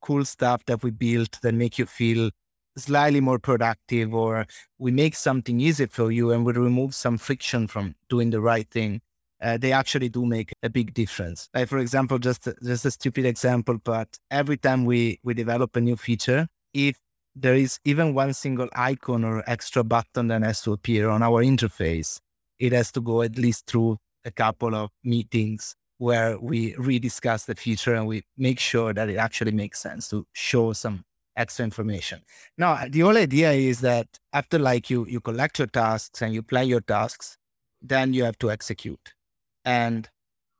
cool 0.00 0.24
stuff 0.24 0.64
that 0.66 0.82
we 0.82 0.90
built 0.90 1.38
that 1.42 1.54
make 1.54 1.78
you 1.78 1.86
feel 1.86 2.30
slightly 2.76 3.20
more 3.20 3.38
productive 3.40 4.14
or 4.14 4.46
we 4.78 4.92
make 4.92 5.16
something 5.16 5.60
easy 5.60 5.86
for 5.86 6.12
you 6.12 6.30
and 6.30 6.46
we 6.46 6.52
remove 6.52 6.94
some 6.94 7.18
friction 7.18 7.66
from 7.66 7.94
doing 8.08 8.30
the 8.30 8.40
right 8.40 8.70
thing 8.70 9.00
uh, 9.40 9.56
they 9.56 9.72
actually 9.72 10.08
do 10.08 10.26
make 10.26 10.52
a 10.62 10.68
big 10.68 10.92
difference. 10.94 11.48
Like 11.54 11.68
for 11.68 11.78
example, 11.78 12.18
just 12.18 12.48
just 12.64 12.84
a 12.84 12.90
stupid 12.90 13.24
example, 13.24 13.78
but 13.82 14.18
every 14.30 14.56
time 14.56 14.84
we 14.84 15.20
we 15.22 15.34
develop 15.34 15.76
a 15.76 15.80
new 15.80 15.96
feature, 15.96 16.48
if 16.74 16.96
there 17.40 17.54
is 17.54 17.78
even 17.84 18.14
one 18.14 18.34
single 18.34 18.68
icon 18.74 19.24
or 19.24 19.42
extra 19.48 19.84
button 19.84 20.28
that 20.28 20.42
has 20.42 20.62
to 20.62 20.72
appear 20.72 21.08
on 21.08 21.22
our 21.22 21.42
interface. 21.44 22.20
It 22.58 22.72
has 22.72 22.90
to 22.92 23.00
go 23.00 23.22
at 23.22 23.38
least 23.38 23.66
through 23.66 23.98
a 24.24 24.30
couple 24.30 24.74
of 24.74 24.90
meetings 25.04 25.74
where 25.98 26.38
we 26.38 26.74
rediscuss 26.74 27.46
the 27.46 27.54
feature 27.54 27.94
and 27.94 28.06
we 28.06 28.22
make 28.36 28.58
sure 28.60 28.92
that 28.94 29.08
it 29.08 29.16
actually 29.16 29.52
makes 29.52 29.80
sense 29.80 30.08
to 30.08 30.26
show 30.32 30.72
some 30.72 31.04
extra 31.36 31.64
information. 31.64 32.20
Now, 32.56 32.86
the 32.88 33.00
whole 33.00 33.16
idea 33.16 33.52
is 33.52 33.80
that 33.80 34.06
after 34.32 34.58
like 34.58 34.90
you 34.90 35.06
you 35.06 35.20
collect 35.20 35.58
your 35.58 35.68
tasks 35.68 36.22
and 36.22 36.34
you 36.34 36.42
plan 36.42 36.68
your 36.68 36.80
tasks, 36.80 37.36
then 37.80 38.12
you 38.14 38.24
have 38.24 38.38
to 38.38 38.50
execute. 38.50 39.14
And 39.64 40.08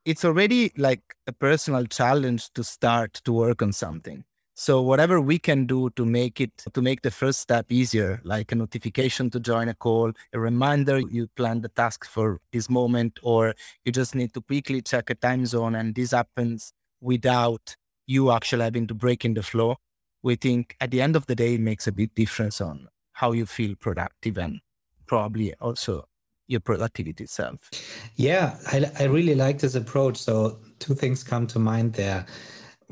it's 0.04 0.24
already 0.24 0.72
like 0.76 1.02
a 1.26 1.32
personal 1.32 1.86
challenge 1.86 2.50
to 2.54 2.64
start 2.64 3.14
to 3.24 3.32
work 3.32 3.62
on 3.62 3.72
something. 3.72 4.24
So 4.60 4.82
whatever 4.82 5.20
we 5.20 5.38
can 5.38 5.66
do 5.66 5.88
to 5.90 6.04
make 6.04 6.40
it 6.40 6.50
to 6.74 6.82
make 6.82 7.02
the 7.02 7.12
first 7.12 7.38
step 7.38 7.66
easier, 7.70 8.20
like 8.24 8.50
a 8.50 8.56
notification 8.56 9.30
to 9.30 9.38
join 9.38 9.68
a 9.68 9.74
call, 9.74 10.10
a 10.32 10.40
reminder 10.40 10.98
you 10.98 11.28
plan 11.36 11.60
the 11.60 11.68
task 11.68 12.04
for 12.04 12.40
this 12.52 12.68
moment, 12.68 13.20
or 13.22 13.54
you 13.84 13.92
just 13.92 14.16
need 14.16 14.34
to 14.34 14.40
quickly 14.40 14.82
check 14.82 15.10
a 15.10 15.14
time 15.14 15.46
zone 15.46 15.76
and 15.76 15.94
this 15.94 16.10
happens 16.10 16.72
without 17.00 17.76
you 18.08 18.32
actually 18.32 18.64
having 18.64 18.88
to 18.88 18.94
break 18.94 19.24
in 19.24 19.34
the 19.34 19.44
flow. 19.44 19.76
We 20.24 20.34
think 20.34 20.74
at 20.80 20.90
the 20.90 21.02
end 21.02 21.14
of 21.14 21.26
the 21.26 21.36
day 21.36 21.54
it 21.54 21.60
makes 21.60 21.86
a 21.86 21.92
big 21.92 22.12
difference 22.16 22.60
on 22.60 22.88
how 23.12 23.30
you 23.30 23.46
feel 23.46 23.76
productive 23.76 24.38
and 24.38 24.58
probably 25.06 25.54
also 25.60 26.08
your 26.48 26.60
productivity 26.60 27.22
itself. 27.22 27.70
Yeah, 28.16 28.58
I, 28.72 28.90
I 28.98 29.04
really 29.04 29.36
like 29.36 29.60
this 29.60 29.76
approach. 29.76 30.16
So 30.16 30.58
two 30.80 30.96
things 30.96 31.22
come 31.22 31.46
to 31.46 31.60
mind 31.60 31.92
there 31.92 32.26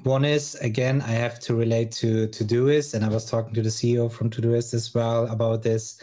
one 0.03 0.25
is 0.25 0.55
again 0.57 1.01
i 1.03 1.11
have 1.11 1.41
to 1.41 1.55
relate 1.55 1.91
to 1.91 2.29
todoist 2.29 2.95
and 2.95 3.05
i 3.05 3.09
was 3.09 3.25
talking 3.25 3.55
to 3.55 3.63
the 3.63 3.69
ceo 3.69 4.11
from 4.11 4.31
todoist 4.31 4.75
as 4.75 4.95
well 4.95 5.27
about 5.29 5.63
this. 5.63 6.01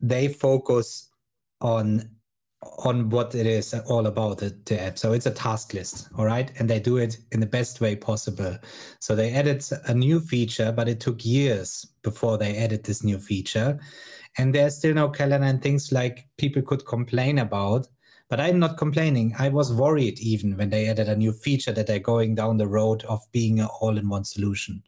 They 0.00 0.28
focus 0.28 1.10
on 1.60 2.10
on 2.78 3.10
what 3.10 3.34
it 3.34 3.46
is 3.46 3.74
all 3.86 4.06
about 4.06 4.38
the, 4.38 4.56
the 4.64 4.80
app. 4.80 4.98
So 4.98 5.12
it's 5.12 5.26
a 5.26 5.30
task 5.30 5.72
list 5.72 6.08
all 6.18 6.24
right? 6.24 6.50
And 6.58 6.68
they 6.68 6.80
do 6.80 6.96
it 6.96 7.18
in 7.30 7.38
the 7.38 7.46
best 7.46 7.80
way 7.80 7.94
possible. 7.94 8.58
So 8.98 9.14
they 9.14 9.32
added 9.32 9.64
a 9.86 9.94
new 9.94 10.20
feature 10.20 10.72
but 10.72 10.88
it 10.88 11.00
took 11.00 11.24
years 11.24 11.86
before 12.02 12.38
they 12.38 12.56
added 12.56 12.84
this 12.84 13.04
new 13.04 13.18
feature. 13.18 13.78
And 14.38 14.54
there's 14.54 14.76
still 14.76 14.94
no 14.94 15.08
calendar 15.08 15.46
and 15.46 15.62
things 15.62 15.92
like 15.92 16.26
people 16.36 16.62
could 16.62 16.84
complain 16.86 17.38
about 17.38 17.86
but 18.28 18.40
I'm 18.40 18.58
not 18.58 18.76
complaining. 18.76 19.34
I 19.38 19.48
was 19.48 19.72
worried 19.72 20.18
even 20.18 20.56
when 20.56 20.70
they 20.70 20.88
added 20.88 21.08
a 21.08 21.16
new 21.16 21.32
feature 21.32 21.72
that 21.72 21.86
they're 21.86 21.98
going 21.98 22.34
down 22.34 22.56
the 22.56 22.66
road 22.66 23.04
of 23.04 23.20
being 23.32 23.60
an 23.60 23.68
all-in-one 23.80 24.24
solution. 24.24 24.82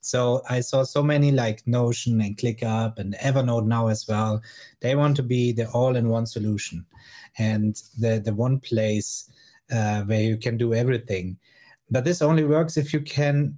So 0.00 0.42
I 0.48 0.60
saw 0.60 0.84
so 0.84 1.02
many 1.02 1.32
like 1.32 1.66
Notion 1.66 2.20
and 2.20 2.36
ClickUp 2.36 2.98
and 2.98 3.14
Evernote 3.14 3.66
now 3.66 3.88
as 3.88 4.06
well. 4.06 4.40
They 4.80 4.94
want 4.94 5.16
to 5.16 5.22
be 5.22 5.52
the 5.52 5.68
all-in-one 5.70 6.26
solution 6.26 6.86
and 7.38 7.74
the 7.98 8.20
the 8.24 8.32
one 8.32 8.60
place 8.60 9.28
uh, 9.72 10.02
where 10.02 10.22
you 10.22 10.36
can 10.36 10.56
do 10.56 10.74
everything. 10.74 11.38
But 11.90 12.04
this 12.04 12.22
only 12.22 12.44
works 12.44 12.76
if 12.76 12.92
you 12.92 13.00
can 13.00 13.56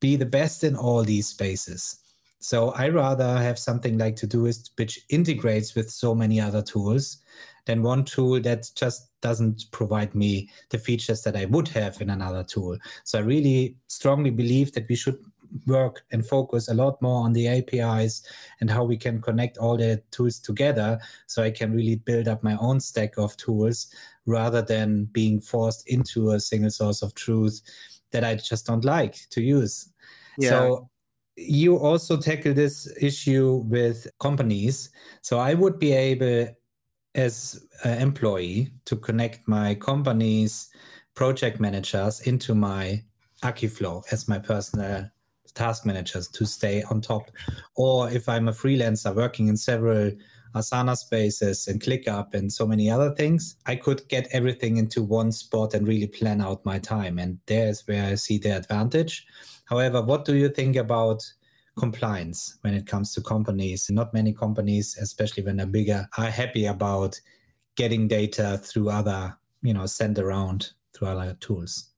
be 0.00 0.16
the 0.16 0.26
best 0.26 0.62
in 0.64 0.76
all 0.76 1.02
these 1.02 1.26
spaces. 1.26 1.96
So 2.38 2.70
I 2.70 2.88
rather 2.88 3.36
have 3.38 3.58
something 3.58 3.98
like 3.98 4.16
Todoist 4.16 4.70
which 4.76 5.00
integrates 5.08 5.74
with 5.74 5.90
so 5.90 6.14
many 6.14 6.40
other 6.40 6.62
tools 6.62 7.18
than 7.66 7.82
one 7.82 8.04
tool 8.04 8.40
that 8.40 8.70
just 8.74 9.08
doesn't 9.20 9.64
provide 9.70 10.14
me 10.14 10.48
the 10.70 10.78
features 10.78 11.22
that 11.22 11.36
I 11.36 11.44
would 11.46 11.68
have 11.68 12.00
in 12.00 12.10
another 12.10 12.42
tool. 12.42 12.78
So 13.04 13.18
I 13.18 13.22
really 13.22 13.76
strongly 13.86 14.30
believe 14.30 14.72
that 14.72 14.88
we 14.88 14.96
should 14.96 15.18
work 15.66 16.04
and 16.12 16.26
focus 16.26 16.68
a 16.68 16.74
lot 16.74 17.00
more 17.02 17.24
on 17.24 17.32
the 17.32 17.48
APIs 17.48 18.22
and 18.60 18.70
how 18.70 18.84
we 18.84 18.96
can 18.96 19.20
connect 19.20 19.58
all 19.58 19.76
the 19.76 20.02
tools 20.10 20.38
together 20.38 20.98
so 21.26 21.42
I 21.42 21.50
can 21.50 21.72
really 21.72 21.96
build 21.96 22.28
up 22.28 22.42
my 22.42 22.56
own 22.60 22.80
stack 22.80 23.18
of 23.18 23.36
tools 23.36 23.88
rather 24.26 24.62
than 24.62 25.06
being 25.06 25.40
forced 25.40 25.88
into 25.88 26.30
a 26.30 26.40
single 26.40 26.70
source 26.70 27.02
of 27.02 27.14
truth 27.14 27.60
that 28.12 28.24
I 28.24 28.36
just 28.36 28.66
don't 28.66 28.84
like 28.84 29.28
to 29.30 29.42
use. 29.42 29.90
Yeah. 30.38 30.50
So 30.50 30.90
you 31.36 31.78
also 31.78 32.16
tackle 32.16 32.54
this 32.54 32.92
issue 33.00 33.64
with 33.66 34.06
companies. 34.20 34.90
So 35.22 35.38
I 35.38 35.54
would 35.54 35.78
be 35.78 35.92
able 35.92 36.48
as 37.14 37.66
an 37.84 38.00
employee 38.00 38.72
to 38.84 38.96
connect 38.96 39.46
my 39.48 39.74
company's 39.74 40.68
project 41.14 41.60
managers 41.60 42.20
into 42.20 42.54
my 42.54 43.02
Akiflow 43.42 44.02
as 44.12 44.28
my 44.28 44.38
personal 44.38 45.08
task 45.54 45.84
managers 45.84 46.28
to 46.28 46.46
stay 46.46 46.82
on 46.84 47.00
top. 47.00 47.30
Or 47.74 48.10
if 48.10 48.28
I'm 48.28 48.48
a 48.48 48.52
freelancer 48.52 49.14
working 49.14 49.48
in 49.48 49.56
several 49.56 50.12
Asana 50.54 50.96
spaces 50.96 51.68
and 51.68 51.80
ClickUp 51.80 52.34
and 52.34 52.52
so 52.52 52.66
many 52.66 52.90
other 52.90 53.14
things, 53.14 53.56
I 53.66 53.76
could 53.76 54.06
get 54.08 54.28
everything 54.32 54.76
into 54.76 55.02
one 55.02 55.32
spot 55.32 55.74
and 55.74 55.86
really 55.86 56.08
plan 56.08 56.40
out 56.40 56.64
my 56.64 56.78
time. 56.78 57.18
And 57.18 57.38
there's 57.46 57.86
where 57.86 58.04
I 58.04 58.14
see 58.16 58.38
the 58.38 58.56
advantage. 58.56 59.26
However, 59.64 60.02
what 60.02 60.24
do 60.24 60.34
you 60.34 60.48
think 60.48 60.76
about 60.76 61.22
compliance 61.80 62.58
when 62.60 62.74
it 62.74 62.86
comes 62.86 63.14
to 63.14 63.22
companies? 63.22 63.88
Not 63.90 64.14
many 64.14 64.32
companies, 64.32 64.96
especially 65.00 65.42
when 65.42 65.56
they're 65.56 65.66
bigger, 65.66 66.06
are 66.18 66.30
happy 66.30 66.66
about 66.66 67.18
getting 67.74 68.06
data 68.06 68.60
through 68.62 68.90
other, 68.90 69.36
you 69.62 69.74
know, 69.74 69.86
sent 69.86 70.18
around 70.18 70.70
through 70.94 71.08
other 71.08 71.36
tools. 71.40 71.88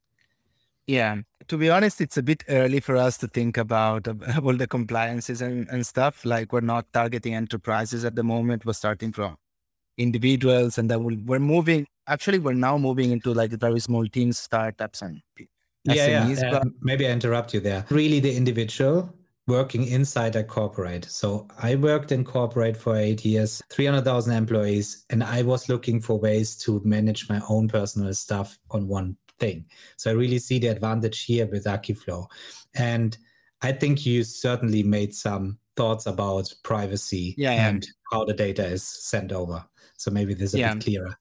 Yeah, 0.86 1.18
to 1.48 1.56
be 1.56 1.70
honest, 1.70 2.00
it's 2.00 2.16
a 2.16 2.22
bit 2.22 2.44
early 2.48 2.80
for 2.80 2.96
us 2.96 3.18
to 3.18 3.28
think 3.28 3.56
about 3.56 4.08
all 4.42 4.54
the 4.54 4.66
compliances 4.66 5.42
and, 5.42 5.68
and 5.68 5.86
stuff. 5.86 6.24
Like 6.24 6.52
we're 6.52 6.60
not 6.60 6.92
targeting 6.92 7.34
enterprises 7.34 8.04
at 8.04 8.14
the 8.14 8.22
moment. 8.22 8.64
We're 8.64 8.72
starting 8.72 9.12
from 9.12 9.36
individuals 9.96 10.78
and 10.78 10.90
then 10.90 11.26
we're 11.26 11.38
moving. 11.38 11.86
Actually, 12.06 12.38
we're 12.38 12.54
now 12.54 12.78
moving 12.78 13.10
into 13.10 13.32
like 13.32 13.50
very 13.52 13.80
small 13.80 14.06
teams, 14.06 14.38
startups 14.38 15.02
and 15.02 15.22
SMEs. 15.88 16.42
Yeah. 16.42 16.50
But... 16.50 16.68
maybe 16.80 17.06
I 17.06 17.10
interrupt 17.10 17.54
you 17.54 17.60
there. 17.60 17.84
Really, 17.90 18.20
the 18.20 18.34
individual 18.36 19.14
working 19.52 19.86
inside 19.86 20.34
a 20.34 20.42
corporate. 20.42 21.04
So 21.04 21.46
I 21.62 21.74
worked 21.74 22.10
in 22.10 22.24
corporate 22.24 22.74
for 22.74 22.96
eight 22.96 23.22
years, 23.22 23.62
300,000 23.68 24.34
employees, 24.34 25.04
and 25.10 25.22
I 25.22 25.42
was 25.42 25.68
looking 25.68 26.00
for 26.00 26.18
ways 26.18 26.56
to 26.64 26.80
manage 26.84 27.28
my 27.28 27.38
own 27.50 27.68
personal 27.68 28.14
stuff 28.14 28.58
on 28.70 28.88
one 28.88 29.14
thing. 29.38 29.66
So 29.98 30.10
I 30.10 30.14
really 30.14 30.38
see 30.38 30.58
the 30.58 30.68
advantage 30.68 31.24
here 31.24 31.46
with 31.46 31.66
Akiflow. 31.66 32.28
And 32.74 33.18
I 33.60 33.72
think 33.72 34.06
you 34.06 34.24
certainly 34.24 34.82
made 34.82 35.14
some 35.14 35.58
thoughts 35.76 36.06
about 36.06 36.50
privacy 36.64 37.34
yeah, 37.36 37.68
and 37.68 37.86
how 38.10 38.24
the 38.24 38.32
data 38.32 38.64
is 38.64 38.82
sent 38.82 39.32
over. 39.32 39.62
So 39.98 40.10
maybe 40.10 40.32
this 40.32 40.50
is 40.50 40.54
a 40.54 40.58
yeah. 40.60 40.74
bit 40.74 40.84
clearer. 40.84 41.14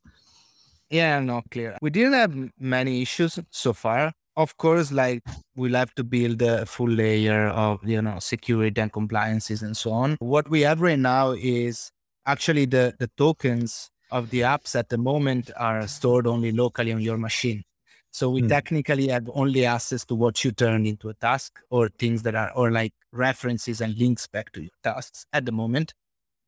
Yeah, 0.89 1.19
not 1.19 1.43
clear. 1.51 1.77
We 1.81 1.89
didn't 1.89 2.13
have 2.13 2.33
many 2.57 3.01
issues 3.01 3.39
so 3.50 3.73
far. 3.73 4.13
Of 4.38 4.57
course, 4.57 4.91
like 4.91 5.23
we'll 5.55 5.75
have 5.75 5.93
to 5.95 6.03
build 6.03 6.41
a 6.41 6.65
full 6.65 6.89
layer 6.89 7.47
of, 7.47 7.83
you 7.83 8.01
know, 8.01 8.19
security 8.19 8.79
and 8.79 8.91
compliances 8.91 9.61
and 9.61 9.75
so 9.75 9.91
on. 9.91 10.15
What 10.19 10.50
we 10.50 10.61
have 10.61 10.79
right 10.81 10.97
now 10.97 11.31
is 11.31 11.91
actually 12.25 12.65
the, 12.65 12.95
the 12.97 13.09
tokens 13.17 13.89
of 14.09 14.29
the 14.29 14.41
apps 14.41 14.75
at 14.75 14.89
the 14.89 14.97
moment 14.97 15.51
are 15.57 15.88
stored 15.88 16.27
only 16.27 16.51
locally 16.51 16.93
on 16.93 17.01
your 17.01 17.17
machine. 17.17 17.63
So 18.11 18.29
we 18.29 18.41
mm. 18.41 18.50
technically 18.50 19.07
have 19.07 19.29
only 19.33 19.65
access 19.65 20.05
to 20.05 20.15
what 20.15 20.43
you 20.43 20.51
turn 20.51 20.85
into 20.85 21.09
a 21.09 21.13
task 21.13 21.59
or 21.69 21.89
things 21.89 22.23
that 22.23 22.35
are, 22.35 22.51
or 22.53 22.69
like 22.69 22.93
references 23.13 23.79
and 23.79 23.97
links 23.97 24.27
back 24.27 24.51
to 24.51 24.61
your 24.61 24.71
tasks 24.83 25.25
at 25.31 25.45
the 25.45 25.51
moment. 25.53 25.93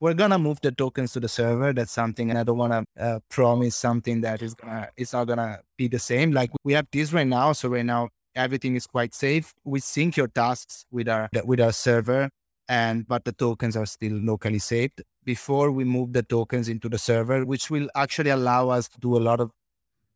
We're 0.04 0.14
gonna 0.14 0.38
move 0.38 0.60
the 0.62 0.74
tokens 0.74 1.14
to 1.14 1.22
the 1.22 1.30
server. 1.30 1.72
That's 1.72 1.94
something, 1.94 2.30
and 2.30 2.38
I 2.38 2.44
don't 2.44 2.58
wanna 2.58 2.84
uh, 3.00 3.20
promise 3.30 3.74
something 3.74 4.20
that 4.20 4.42
is 4.42 4.54
gonna, 4.54 4.90
it's 4.98 5.14
not 5.14 5.28
gonna 5.28 5.62
be 5.78 5.88
the 5.88 5.98
same. 5.98 6.34
Like 6.34 6.52
we 6.66 6.74
have 6.74 6.88
this 6.92 7.14
right 7.14 7.26
now. 7.26 7.54
So 7.54 7.70
right 7.70 7.86
now 7.86 8.10
everything 8.36 8.76
is 8.76 8.86
quite 8.86 9.14
safe. 9.14 9.54
We 9.64 9.80
sync 9.80 10.18
your 10.18 10.28
tasks 10.28 10.86
with 10.92 11.08
our 11.08 11.30
with 11.46 11.62
our 11.62 11.72
server, 11.72 12.30
and 12.68 13.08
but 13.08 13.24
the 13.24 13.32
tokens 13.32 13.78
are 13.78 13.86
still 13.86 14.12
locally 14.12 14.60
saved. 14.60 15.02
Before 15.24 15.72
we 15.72 15.86
move 15.86 16.12
the 16.12 16.24
tokens 16.24 16.68
into 16.68 16.90
the 16.90 16.98
server, 16.98 17.46
which 17.46 17.70
will 17.70 17.88
actually 17.96 18.32
allow 18.32 18.68
us 18.68 18.90
to 18.90 19.00
do 19.00 19.16
a 19.16 19.24
lot 19.30 19.40
of 19.40 19.52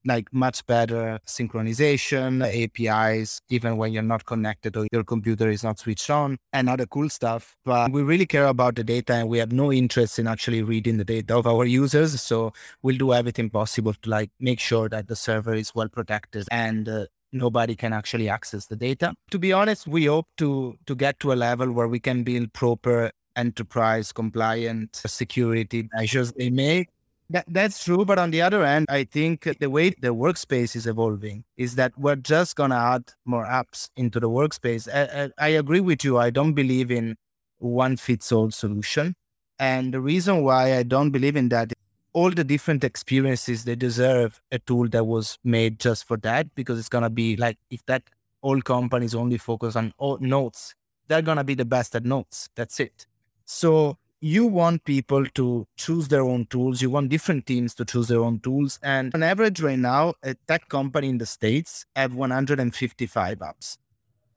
like 0.07 0.33
much 0.33 0.65
better 0.65 1.19
synchronization, 1.27 2.41
APIs, 2.41 3.41
even 3.49 3.77
when 3.77 3.91
you're 3.91 4.03
not 4.03 4.25
connected 4.25 4.75
or 4.77 4.87
your 4.91 5.03
computer 5.03 5.49
is 5.49 5.63
not 5.63 5.79
switched 5.79 6.09
on, 6.09 6.37
and 6.53 6.69
other 6.69 6.85
cool 6.85 7.09
stuff. 7.09 7.55
But 7.65 7.91
we 7.91 8.01
really 8.01 8.25
care 8.25 8.47
about 8.47 8.75
the 8.75 8.83
data 8.83 9.13
and 9.13 9.29
we 9.29 9.37
have 9.39 9.51
no 9.51 9.71
interest 9.71 10.17
in 10.19 10.27
actually 10.27 10.63
reading 10.63 10.97
the 10.97 11.05
data 11.05 11.35
of 11.35 11.45
our 11.45 11.65
users. 11.65 12.21
So 12.21 12.53
we'll 12.81 12.97
do 12.97 13.13
everything 13.13 13.49
possible 13.49 13.93
to 13.93 14.09
like 14.09 14.31
make 14.39 14.59
sure 14.59 14.89
that 14.89 15.07
the 15.07 15.15
server 15.15 15.53
is 15.53 15.75
well 15.75 15.89
protected 15.89 16.47
and 16.51 16.87
uh, 16.87 17.05
nobody 17.31 17.75
can 17.75 17.93
actually 17.93 18.29
access 18.29 18.67
the 18.67 18.75
data. 18.75 19.13
To 19.31 19.39
be 19.39 19.51
honest, 19.53 19.87
we 19.87 20.05
hope 20.05 20.27
to 20.37 20.77
to 20.85 20.95
get 20.95 21.19
to 21.19 21.33
a 21.33 21.35
level 21.35 21.71
where 21.71 21.87
we 21.87 21.99
can 21.99 22.23
build 22.23 22.53
proper 22.53 23.11
enterprise 23.35 24.11
compliant 24.11 24.95
security 25.05 25.87
measures 25.93 26.33
they 26.33 26.49
make 26.49 26.89
that, 27.29 27.45
that's 27.47 27.83
true. 27.83 28.05
But 28.05 28.19
on 28.19 28.31
the 28.31 28.41
other 28.41 28.63
end, 28.63 28.85
I 28.89 29.03
think 29.03 29.47
the 29.59 29.69
way 29.69 29.89
the 29.89 30.13
workspace 30.13 30.75
is 30.75 30.87
evolving 30.87 31.43
is 31.57 31.75
that 31.75 31.97
we're 31.97 32.15
just 32.15 32.55
going 32.55 32.71
to 32.71 32.77
add 32.77 33.13
more 33.25 33.45
apps 33.45 33.89
into 33.95 34.19
the 34.19 34.29
workspace. 34.29 34.87
I, 34.93 35.23
I, 35.23 35.45
I 35.45 35.49
agree 35.49 35.81
with 35.81 36.03
you. 36.03 36.17
I 36.17 36.29
don't 36.29 36.53
believe 36.53 36.91
in 36.91 37.15
one 37.59 37.97
fits 37.97 38.31
all 38.31 38.51
solution. 38.51 39.15
And 39.59 39.93
the 39.93 39.99
reason 39.99 40.43
why 40.43 40.77
I 40.77 40.83
don't 40.83 41.09
believe 41.09 41.35
in 41.35 41.49
that, 41.49 41.73
all 42.13 42.31
the 42.31 42.43
different 42.43 42.83
experiences, 42.83 43.63
they 43.63 43.75
deserve 43.75 44.39
a 44.51 44.59
tool 44.59 44.87
that 44.89 45.05
was 45.05 45.37
made 45.43 45.79
just 45.79 46.07
for 46.07 46.17
that, 46.17 46.53
because 46.55 46.79
it's 46.79 46.89
going 46.89 47.03
to 47.03 47.09
be 47.09 47.35
like 47.35 47.57
if 47.69 47.85
that 47.87 48.03
all 48.41 48.61
companies 48.61 49.15
only 49.15 49.37
focus 49.37 49.75
on 49.75 49.93
notes, 50.19 50.75
they're 51.07 51.21
going 51.21 51.37
to 51.37 51.43
be 51.43 51.55
the 51.55 51.65
best 51.65 51.95
at 51.95 52.05
notes. 52.05 52.49
That's 52.55 52.79
it. 52.79 53.07
So 53.45 53.97
you 54.19 54.45
want 54.47 54.83
people 54.83 55.25
to 55.25 55.67
choose 55.77 56.07
their 56.07 56.23
own 56.23 56.45
tools. 56.47 56.81
You 56.81 56.89
want 56.89 57.09
different 57.09 57.45
teams 57.45 57.75
to 57.75 57.85
choose 57.85 58.07
their 58.07 58.21
own 58.21 58.39
tools. 58.39 58.79
And 58.81 59.13
on 59.13 59.21
average, 59.21 59.61
right 59.61 59.77
now, 59.77 60.15
eh, 60.23 60.31
a 60.31 60.35
tech 60.47 60.69
company 60.69 61.09
in 61.09 61.19
the 61.19 61.25
States 61.25 61.85
have 61.95 62.15
155 62.15 63.39
apps. 63.39 63.77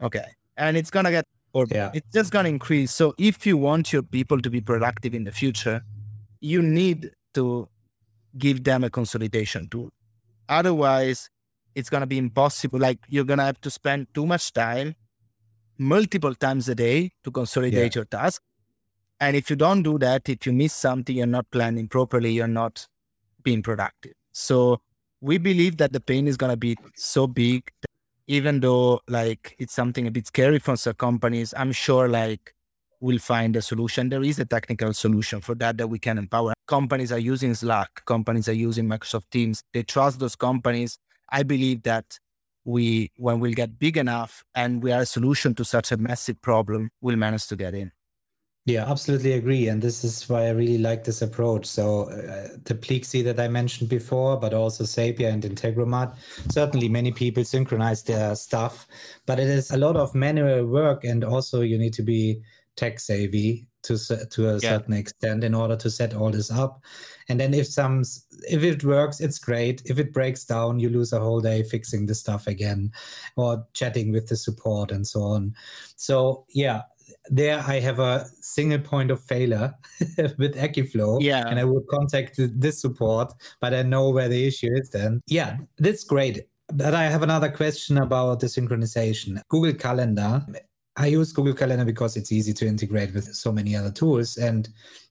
Okay. 0.03 0.25
And 0.57 0.77
it's 0.77 0.91
going 0.91 1.07
to 1.07 1.11
get, 1.11 1.27
or 1.53 1.67
yeah. 1.71 1.91
it's 1.95 2.13
just 2.13 2.31
going 2.31 2.45
to 2.45 2.51
increase. 2.51 2.93
So 2.93 3.15
if 3.19 3.47
you 3.47 3.57
want 3.57 3.93
your 3.93 4.03
people 4.03 4.41
to 4.43 4.51
be 4.51 4.61
productive 4.61 5.15
in 5.15 5.25
the 5.25 5.33
future, 5.33 5.83
you 6.41 6.61
need 6.63 7.13
to 7.35 7.69
give 8.37 8.65
them 8.65 8.85
a 8.85 8.91
consolidation 8.91 9.69
tool. 9.69 9.91
Otherwise, 10.49 11.31
it's 11.75 11.89
going 11.89 12.03
to 12.03 12.07
be 12.07 12.19
impossible. 12.19 12.79
Like 12.79 12.99
you're 13.09 13.25
going 13.25 13.39
to 13.39 13.45
have 13.45 13.61
to 13.63 13.71
spend 13.71 14.09
too 14.13 14.27
much 14.27 14.53
time 14.53 14.95
multiple 15.79 16.35
times 16.35 16.69
a 16.69 16.75
day 16.75 17.13
to 17.25 17.31
consolidate 17.31 17.95
yeah. 17.95 18.01
your 18.01 18.05
task 18.05 18.43
and 19.21 19.37
if 19.37 19.51
you 19.51 19.57
don't 19.57 19.83
do 19.83 19.99
that, 19.99 20.29
if 20.29 20.47
you 20.47 20.53
miss 20.53 20.73
something, 20.73 21.15
you're 21.15 21.27
not 21.27 21.51
planning 21.51 21.89
properly, 21.89 22.33
you're 22.33 22.49
not 22.49 22.87
being 23.43 23.63
productive. 23.63 24.13
So 24.33 24.81
we 25.21 25.37
believe 25.37 25.77
that 25.77 25.93
the 25.93 26.01
pain 26.01 26.27
is 26.27 26.37
going 26.39 26.51
to 26.51 26.57
be 26.57 26.77
so 26.97 27.27
big, 27.27 27.71
even 28.27 28.61
though 28.61 29.01
like 29.09 29.57
it's 29.59 29.75
something 29.75 30.07
a 30.07 30.11
bit 30.11 30.27
scary 30.27 30.59
for 30.59 30.77
some 30.77 30.95
companies, 30.95 31.53
I'm 31.57 31.73
sure 31.73 32.09
like 32.09 32.55
we'll 33.01 33.19
find 33.19 33.57
a 33.57 33.63
solution. 33.63 34.09
There 34.09 34.23
is 34.23 34.39
a 34.39 34.47
technical 34.47 34.95
solution 34.95 35.43
for 35.43 35.55
that 35.57 35.77
that 35.77 35.89
we 35.89 35.99
can 35.99 36.17
empower. 36.17 36.55
Companies 36.67 37.13
are 37.13 37.19
using 37.19 37.55
Slack, 37.55 38.03
companies 38.07 38.49
are 38.49 38.55
using 38.55 38.87
Microsoft 38.87 39.31
Teams. 39.31 39.63
They 39.75 39.83
trust 39.83 40.19
those 40.19 40.37
companies. 40.37 40.99
I 41.31 41.43
believe 41.43 41.83
that 41.83 42.19
we, 42.65 43.11
when 43.17 43.41
we'll 43.41 43.53
get 43.53 43.79
big 43.79 43.97
enough 43.97 44.45
and 44.55 44.83
we 44.83 44.93
are 44.93 45.03
a 45.03 45.07
solution 45.07 45.55
to 45.57 45.65
such 45.65 45.93
a 45.93 45.97
massive 45.97 46.41
problem, 46.41 46.91
we'll 47.01 47.17
manage 47.17 47.47
to 47.49 47.57
get 47.57 47.75
in. 47.75 47.93
Yeah, 48.67 48.89
absolutely 48.91 49.33
agree. 49.33 49.69
And 49.69 49.81
this 49.81 50.05
is 50.05 50.29
why 50.29 50.47
I 50.47 50.51
really 50.51 50.79
like 50.79 51.05
this 51.05 51.23
approach. 51.23 51.67
So 51.67 52.11
uh, 52.11 52.57
the 52.65 52.75
Pleexy 52.75 53.25
that 53.25 53.41
I 53.41 53.49
mentioned 53.49 53.89
before, 53.89 54.37
but 54.37 54.53
also 54.53 54.85
Zapier 54.85 55.33
and 55.33 55.43
Integromat, 55.43 56.15
certainly 56.51 56.89
many 56.89 57.11
people 57.11 57.43
synchronize 57.43 58.03
their 58.03 58.37
stuff, 58.37 58.87
but 59.27 59.41
it 59.41 59.49
is 59.49 59.71
a 59.71 59.79
lot 59.79 59.97
of 59.97 60.15
manual 60.15 60.67
work. 60.67 61.05
And 61.05 61.25
also 61.25 61.63
you 61.63 61.79
need 61.79 61.95
to 61.95 62.03
be 62.03 62.43
tech 62.77 63.01
savvy 63.01 63.67
to, 63.83 63.97
to 64.27 64.49
a 64.51 64.53
yeah. 64.55 64.59
certain 64.59 64.93
extent 64.93 65.43
in 65.43 65.55
order 65.55 65.77
to 65.77 65.91
set 65.91 66.15
all 66.15 66.31
this 66.31 66.51
up. 66.51 66.83
And 67.29 67.41
then 67.41 67.55
if 67.55 67.67
some, 67.67 68.03
if 68.49 68.63
it 68.63 68.85
works, 68.85 69.21
it's 69.21 69.39
great. 69.39 69.83
If 69.87 69.99
it 69.99 70.13
breaks 70.13 70.45
down, 70.45 70.81
you 70.81 70.91
lose 70.91 71.13
a 71.13 71.21
whole 71.21 71.41
day 71.41 71.63
fixing 71.63 72.07
the 72.07 72.15
stuff 72.15 72.47
again 72.47 72.93
or 73.37 73.67
chatting 73.73 74.13
with 74.13 74.29
the 74.29 74.37
support 74.37 74.91
and 74.91 75.07
so 75.07 75.23
on. 75.23 75.55
So 75.97 76.45
yeah, 76.51 76.83
there 77.29 77.63
I 77.67 77.81
have 77.81 77.99
a 77.99 78.27
single 78.41 78.79
point 78.79 79.11
of 79.11 79.23
failure 79.23 79.75
with 80.39 80.57
Akiflow. 80.57 81.23
Yeah. 81.23 81.47
And 81.47 81.59
I 81.59 81.65
would 81.65 81.87
contact 81.89 82.35
this 82.37 82.81
support, 82.81 83.33
but 83.61 83.75
I 83.75 83.83
know 83.83 84.11
where 84.11 84.29
the 84.29 84.47
issue 84.47 84.71
is 84.73 84.91
then. 84.91 85.21
Yeah, 85.27 85.59
that's 85.79 86.05
great. 86.05 86.49
But 86.73 86.95
I 86.95 87.05
have 87.05 87.23
another 87.23 87.51
question 87.51 87.99
about 87.99 88.41
the 88.41 88.47
synchronization. 88.47 89.43
Google 89.49 89.75
Calendar. 89.75 90.47
I 90.97 91.07
use 91.07 91.33
Google 91.33 91.55
Calendar 91.55 91.85
because 91.85 92.17
it's 92.17 92.33
easy 92.33 92.53
to 92.53 92.67
integrate 92.67 93.15
with 93.15 93.35
so 93.35 93.53
many 93.53 93.75
other 93.75 93.91
tools. 93.91 94.37
And 94.37 94.69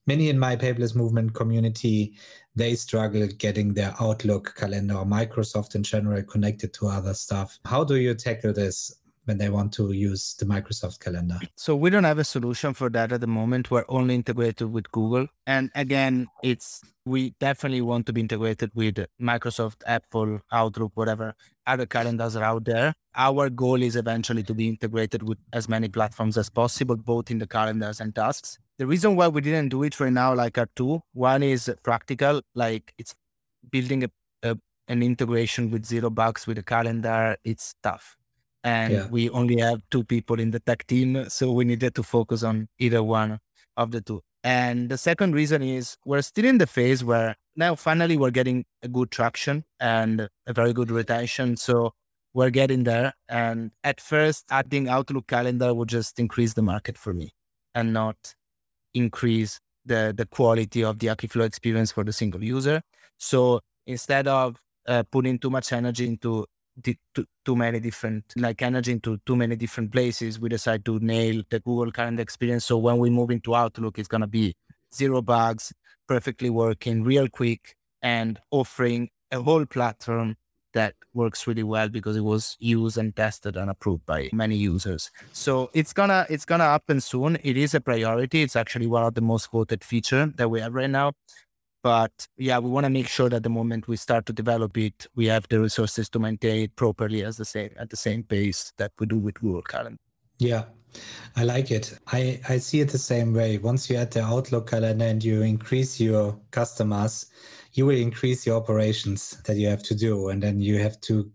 many 0.07 0.29
in 0.29 0.39
my 0.39 0.55
paperless 0.55 0.95
movement 0.95 1.33
community, 1.33 2.15
they 2.55 2.75
struggle 2.75 3.27
getting 3.27 3.73
their 3.73 3.93
Outlook 3.99 4.55
calendar 4.55 4.95
or 4.95 5.05
Microsoft 5.05 5.75
in 5.75 5.83
general 5.83 6.23
connected 6.23 6.73
to 6.73 6.87
other 6.87 7.13
stuff. 7.13 7.59
How 7.65 7.83
do 7.83 7.95
you 7.95 8.13
tackle 8.13 8.53
this? 8.53 8.98
When 9.29 9.37
they 9.37 9.49
want 9.49 9.71
to 9.71 9.91
use 9.91 10.33
the 10.39 10.45
Microsoft 10.45 10.99
calendar? 10.99 11.39
So 11.55 11.75
we 11.75 11.91
don't 11.91 12.03
have 12.03 12.17
a 12.17 12.23
solution 12.23 12.73
for 12.73 12.89
that 12.89 13.11
at 13.11 13.21
the 13.21 13.27
moment. 13.27 13.69
We're 13.69 13.85
only 13.87 14.15
integrated 14.15 14.71
with 14.73 14.91
Google. 14.91 15.27
And 15.45 15.69
again, 15.75 16.27
it's 16.41 16.81
we 17.05 17.35
definitely 17.39 17.81
want 17.81 18.07
to 18.07 18.13
be 18.13 18.21
integrated 18.21 18.71
with 18.73 18.97
Microsoft, 19.21 19.83
Apple, 19.85 20.41
Outlook, 20.51 20.93
whatever 20.95 21.35
other 21.67 21.85
calendars 21.85 22.35
are 22.35 22.43
out 22.43 22.65
there. 22.65 22.95
Our 23.15 23.51
goal 23.51 23.83
is 23.83 23.95
eventually 23.95 24.41
to 24.43 24.55
be 24.55 24.67
integrated 24.67 25.21
with 25.21 25.37
as 25.53 25.69
many 25.69 25.89
platforms 25.89 26.35
as 26.35 26.49
possible, 26.49 26.95
both 26.95 27.29
in 27.29 27.37
the 27.37 27.47
calendars 27.47 28.01
and 28.01 28.15
tasks. 28.15 28.57
The 28.79 28.87
reason 28.87 29.15
why 29.15 29.27
we 29.27 29.41
didn't 29.41 29.69
do 29.69 29.83
it 29.83 29.99
right 29.99 30.11
now, 30.11 30.33
like 30.33 30.57
are 30.57 30.69
two. 30.75 31.01
One 31.13 31.43
is 31.43 31.71
practical, 31.83 32.41
like 32.55 32.93
it's 32.97 33.13
building 33.71 34.05
a, 34.05 34.09
a 34.41 34.57
an 34.87 35.03
integration 35.03 35.69
with 35.69 35.85
zero 35.85 36.09
bugs 36.09 36.47
with 36.47 36.57
a 36.57 36.63
calendar. 36.63 37.37
It's 37.43 37.75
tough 37.83 38.18
and 38.69 38.93
yeah. 38.93 39.07
we 39.07 39.29
only 39.31 39.59
have 39.59 39.81
two 39.89 40.03
people 40.03 40.39
in 40.39 40.51
the 40.51 40.59
tech 40.59 40.85
team 40.85 41.09
so 41.27 41.51
we 41.51 41.63
needed 41.65 41.95
to 41.95 42.03
focus 42.03 42.43
on 42.43 42.67
either 42.77 43.01
one 43.01 43.39
of 43.75 43.91
the 43.91 44.01
two. 44.01 44.21
And 44.43 44.89
the 44.89 44.97
second 44.97 45.33
reason 45.33 45.61
is 45.61 45.97
we're 46.05 46.21
still 46.21 46.45
in 46.45 46.59
the 46.59 46.67
phase 46.67 47.03
where 47.03 47.35
now 47.55 47.75
finally 47.75 48.15
we're 48.15 48.37
getting 48.39 48.65
a 48.83 48.87
good 48.87 49.09
traction 49.11 49.65
and 49.79 50.29
a 50.47 50.53
very 50.53 50.73
good 50.73 50.91
retention 50.91 51.57
so 51.57 51.93
we're 52.33 52.51
getting 52.51 52.83
there. 52.83 53.13
And 53.27 53.71
at 53.83 53.99
first 53.99 54.45
adding 54.51 54.87
outlook 54.87 55.25
calendar 55.27 55.73
would 55.73 55.89
just 55.89 56.19
increase 56.19 56.53
the 56.53 56.61
market 56.61 56.97
for 56.97 57.13
me 57.13 57.31
and 57.73 57.91
not 57.91 58.35
increase 58.93 59.59
the 59.85 60.13
the 60.15 60.27
quality 60.37 60.83
of 60.83 60.99
the 60.99 61.07
akiflow 61.07 61.45
experience 61.45 61.91
for 61.91 62.03
the 62.03 62.13
single 62.13 62.43
user. 62.43 62.81
So 63.17 63.61
instead 63.87 64.27
of 64.27 64.61
uh, 64.87 65.03
putting 65.11 65.39
too 65.39 65.49
much 65.49 65.73
energy 65.73 66.05
into 66.07 66.45
too, 66.79 67.25
too 67.45 67.55
many 67.55 67.79
different 67.79 68.25
like 68.35 68.61
energy 68.61 68.91
into 68.91 69.17
too 69.25 69.35
many 69.35 69.55
different 69.55 69.91
places. 69.91 70.39
We 70.39 70.49
decide 70.49 70.85
to 70.85 70.99
nail 70.99 71.43
the 71.49 71.59
google 71.59 71.91
calendar 71.91 72.21
experience. 72.21 72.65
So 72.65 72.77
when 72.77 72.97
we 72.97 73.09
move 73.09 73.31
into 73.31 73.55
outlook 73.55 73.99
it's 73.99 74.07
going 74.07 74.21
to 74.21 74.27
be 74.27 74.55
zero 74.93 75.21
bugs 75.21 75.73
perfectly 76.07 76.49
working 76.49 77.03
real 77.03 77.27
quick 77.29 77.75
and 78.01 78.39
offering 78.51 79.09
a 79.31 79.41
whole 79.41 79.65
platform 79.65 80.35
that 80.73 80.93
works 81.13 81.47
really 81.47 81.63
well 81.63 81.89
because 81.89 82.15
it 82.15 82.23
was 82.23 82.55
used 82.59 82.97
and 82.97 83.15
tested 83.15 83.55
and 83.57 83.69
approved 83.69 84.05
by 84.05 84.29
many 84.33 84.55
users. 84.55 85.09
So 85.33 85.69
it's 85.73 85.93
gonna 85.93 86.25
it's 86.29 86.45
gonna 86.45 86.65
happen 86.65 87.01
soon. 87.01 87.37
It 87.43 87.57
is 87.57 87.73
a 87.73 87.81
priority. 87.81 88.43
It's 88.43 88.55
actually 88.55 88.87
one 88.87 89.03
of 89.03 89.15
the 89.15 89.21
most 89.21 89.51
voted 89.51 89.83
feature 89.83 90.31
that 90.35 90.49
we 90.49 90.59
have 90.61 90.73
right 90.73 90.89
now 90.89 91.13
but 91.81 92.27
yeah, 92.37 92.59
we 92.59 92.69
want 92.69 92.85
to 92.85 92.89
make 92.89 93.07
sure 93.07 93.29
that 93.29 93.43
the 93.43 93.49
moment 93.49 93.87
we 93.87 93.97
start 93.97 94.25
to 94.27 94.33
develop 94.33 94.77
it, 94.77 95.07
we 95.15 95.27
have 95.27 95.47
the 95.49 95.59
resources 95.59 96.09
to 96.09 96.19
maintain 96.19 96.63
it 96.63 96.75
properly 96.75 97.23
as 97.23 97.37
the 97.37 97.45
same 97.45 97.71
at 97.77 97.89
the 97.89 97.97
same 97.97 98.23
pace 98.23 98.73
that 98.77 98.91
we 98.99 99.05
do 99.05 99.17
with 99.17 99.35
Google 99.35 99.61
Calendar. 99.61 99.99
Yeah, 100.39 100.63
I 101.35 101.43
like 101.43 101.71
it. 101.71 101.97
I, 102.07 102.39
I 102.47 102.57
see 102.57 102.81
it 102.81 102.89
the 102.89 102.97
same 102.97 103.33
way. 103.33 103.57
Once 103.57 103.89
you 103.89 103.97
add 103.97 104.11
the 104.11 104.23
Outlook 104.23 104.69
calendar 104.69 105.05
and 105.05 105.23
you 105.23 105.41
increase 105.41 105.99
your 105.99 106.39
customers, 106.51 107.27
you 107.73 107.85
will 107.85 107.97
increase 107.97 108.45
your 108.45 108.57
operations 108.57 109.41
that 109.45 109.57
you 109.57 109.67
have 109.67 109.83
to 109.83 109.95
do. 109.95 110.29
And 110.29 110.41
then 110.41 110.59
you 110.59 110.79
have 110.79 110.99
to 111.01 111.31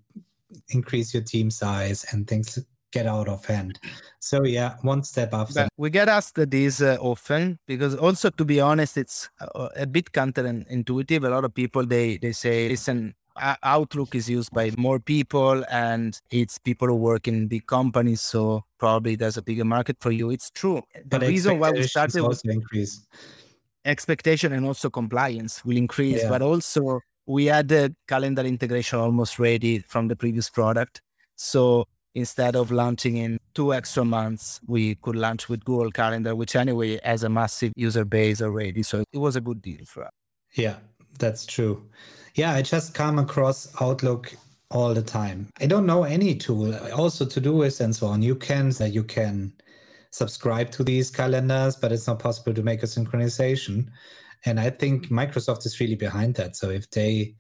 increase 0.71 1.15
your 1.15 1.23
team 1.23 1.51
size 1.51 2.05
and 2.13 2.27
things 2.27 2.59
get 2.95 3.07
out 3.07 3.29
of 3.29 3.45
hand. 3.45 3.81
So 4.21 4.45
yeah, 4.45 4.77
one 4.83 5.03
step 5.03 5.35
after. 5.35 5.69
We 5.77 5.91
get 5.91 6.09
asked 6.09 6.39
this 6.51 6.81
uh, 6.81 6.97
often 7.01 7.59
because 7.67 7.95
also 7.97 8.31
to 8.31 8.45
be 8.45 8.61
honest, 8.61 8.97
it's 8.97 9.29
uh, 9.41 9.69
a 9.77 9.87
bit 9.87 10.13
counterintuitive. 10.13 11.27
A 11.27 11.29
lot 11.29 11.45
of 11.45 11.53
people 11.53 11.85
they 11.85 12.17
they 12.19 12.33
say, 12.33 12.69
listen, 12.69 13.15
Outlook 13.63 14.15
is 14.15 14.31
used 14.31 14.53
by 14.53 14.71
more 14.79 15.01
people 15.01 15.65
and 15.71 16.21
it's 16.31 16.57
people 16.59 16.89
who 16.89 16.95
work 16.95 17.27
in 17.27 17.49
big 17.49 17.67
companies, 17.67 18.21
so 18.21 18.65
probably 18.79 19.17
there's 19.17 19.37
a 19.37 19.43
bigger 19.43 19.65
market 19.65 19.97
for 20.01 20.13
you. 20.13 20.31
It's 20.31 20.51
true. 20.51 20.83
The 20.95 21.19
but 21.19 21.23
reason 21.23 21.59
why 21.59 21.73
we 21.73 21.83
started 21.83 22.21
also 22.21 22.49
increase 22.49 23.07
expectation 23.85 24.53
and 24.53 24.65
also 24.65 24.89
compliance 24.89 25.65
will 25.65 25.77
increase, 25.77 26.23
yeah. 26.23 26.29
but 26.29 26.43
also 26.43 27.01
we 27.27 27.47
had 27.47 27.69
the 27.69 27.95
calendar 28.07 28.43
integration 28.43 28.99
almost 28.99 29.39
ready 29.39 29.81
from 29.81 30.09
the 30.09 30.17
previous 30.17 30.49
product. 30.49 31.03
So 31.37 31.87
instead 32.15 32.57
of 32.57 32.71
launching 32.71 33.17
in 33.17 33.39
two 33.55 33.73
extra 33.73 34.05
months, 34.05 34.61
we 34.67 34.95
could 34.97 35.17
launch 35.17 35.49
with 35.49 35.65
Google 35.65 35.91
Calendar, 35.91 36.35
which 36.35 36.57
anyway 36.57 37.01
has 37.05 37.23
a 37.23 37.29
massive 37.29 37.73
user 37.77 38.05
base 38.05 38.43
already. 38.43 38.83
So 38.83 39.05
it 39.13 39.19
was 39.19 39.37
a 39.37 39.41
good 39.41 39.63
deal 39.63 39.85
for 39.87 40.05
us. 40.05 40.13
Yeah, 40.55 40.77
that's 41.19 41.47
true. 41.47 41.89
Yeah, 42.35 42.53
I 42.53 42.63
just 42.63 42.95
come 42.95 43.19
across 43.19 43.73
Outlook 43.81 44.35
all 44.71 44.93
the 44.93 45.03
time. 45.03 45.49
I 45.61 45.67
don't 45.67 45.87
know 45.87 46.05
any 46.05 46.35
tool, 46.35 46.75
also 46.91 47.25
to 47.25 47.41
do 47.41 47.53
Todoist 47.53 47.81
and 47.81 47.95
so 47.95 48.09
on. 48.09 48.23
You 48.23 48.35
can 48.35 48.71
that 48.71 48.91
you 48.93 49.05
can 49.05 49.53
subscribe 50.11 50.71
to 50.73 50.85
these 50.85 51.11
calendars, 51.11 51.77
but 51.77 51.93
it's 51.93 52.07
not 52.07 52.19
possible 52.19 52.55
to 52.55 52.63
make 52.63 52.83
a 52.83 52.87
synchronization. 52.87 53.89
And 54.47 54.61
I 54.61 54.71
think 54.71 55.09
Microsoft 55.09 55.65
is 55.65 55.81
really 55.81 55.95
behind 55.95 56.35
that. 56.35 56.55
So 56.55 56.71
if 56.71 56.91
they 56.91 57.35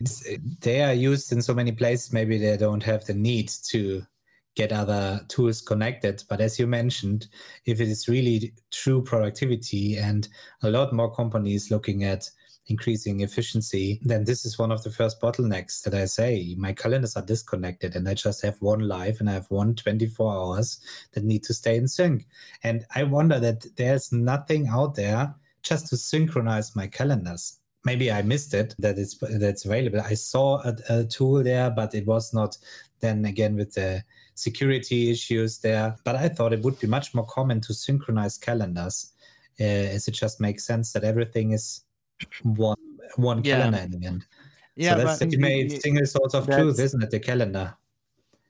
they 0.60 0.82
are 0.82 0.94
used 0.94 1.32
in 1.32 1.42
so 1.42 1.54
many 1.54 1.72
places, 1.72 2.12
maybe 2.12 2.38
they 2.38 2.56
don't 2.56 2.82
have 2.82 3.04
the 3.04 3.14
need 3.14 3.50
to 3.70 4.02
get 4.54 4.72
other 4.72 5.20
tools 5.28 5.60
connected. 5.60 6.22
But 6.28 6.40
as 6.40 6.58
you 6.58 6.66
mentioned, 6.66 7.26
if 7.66 7.80
it 7.80 7.88
is 7.88 8.08
really 8.08 8.54
true 8.70 9.02
productivity 9.02 9.96
and 9.96 10.28
a 10.62 10.70
lot 10.70 10.92
more 10.92 11.14
companies 11.14 11.70
looking 11.70 12.04
at 12.04 12.30
increasing 12.66 13.20
efficiency, 13.20 14.00
then 14.02 14.24
this 14.24 14.44
is 14.44 14.58
one 14.58 14.72
of 14.72 14.82
the 14.82 14.90
first 14.90 15.20
bottlenecks 15.20 15.82
that 15.82 15.94
I 15.94 16.06
say. 16.06 16.54
My 16.56 16.72
calendars 16.72 17.16
are 17.16 17.24
disconnected 17.24 17.94
and 17.94 18.08
I 18.08 18.14
just 18.14 18.42
have 18.42 18.56
one 18.60 18.80
live 18.80 19.20
and 19.20 19.28
I 19.28 19.34
have 19.34 19.50
one 19.50 19.74
24 19.74 20.32
hours 20.32 20.80
that 21.12 21.24
need 21.24 21.42
to 21.44 21.54
stay 21.54 21.76
in 21.76 21.88
sync. 21.88 22.26
And 22.62 22.84
I 22.94 23.02
wonder 23.02 23.38
that 23.40 23.66
there's 23.76 24.12
nothing 24.12 24.68
out 24.68 24.94
there 24.94 25.34
just 25.62 25.88
to 25.88 25.96
synchronize 25.96 26.76
my 26.76 26.86
calendars. 26.86 27.58
Maybe 27.84 28.10
I 28.10 28.22
missed 28.22 28.54
it 28.54 28.74
that 28.78 28.98
it's 28.98 29.18
that's 29.18 29.66
available. 29.66 30.00
I 30.00 30.14
saw 30.14 30.62
a, 30.62 30.74
a 30.88 31.04
tool 31.04 31.42
there, 31.42 31.68
but 31.70 31.94
it 31.94 32.06
was 32.06 32.32
not 32.32 32.56
then 33.00 33.26
again 33.26 33.56
with 33.56 33.74
the 33.74 34.02
security 34.34 35.10
issues 35.10 35.58
there. 35.58 35.96
But 36.04 36.16
I 36.16 36.28
thought 36.28 36.52
it 36.52 36.62
would 36.62 36.78
be 36.78 36.86
much 36.86 37.14
more 37.14 37.26
common 37.26 37.60
to 37.62 37.74
synchronize 37.74 38.38
calendars, 38.38 39.12
uh, 39.60 39.64
as 39.64 40.08
it 40.08 40.12
just 40.12 40.40
makes 40.40 40.64
sense 40.64 40.92
that 40.92 41.04
everything 41.04 41.52
is 41.52 41.82
one 42.42 42.76
one 43.16 43.44
yeah. 43.44 43.58
calendar 43.58 43.78
in 43.78 44.00
the 44.00 44.06
end. 44.06 44.26
Yeah, 44.76 44.96
so 44.96 45.04
that's 45.04 45.18
the 45.20 45.36
made 45.36 45.80
single 45.80 46.06
source 46.06 46.34
of 46.34 46.46
truth, 46.46 46.80
isn't 46.80 47.02
it? 47.02 47.10
The 47.10 47.20
calendar. 47.20 47.76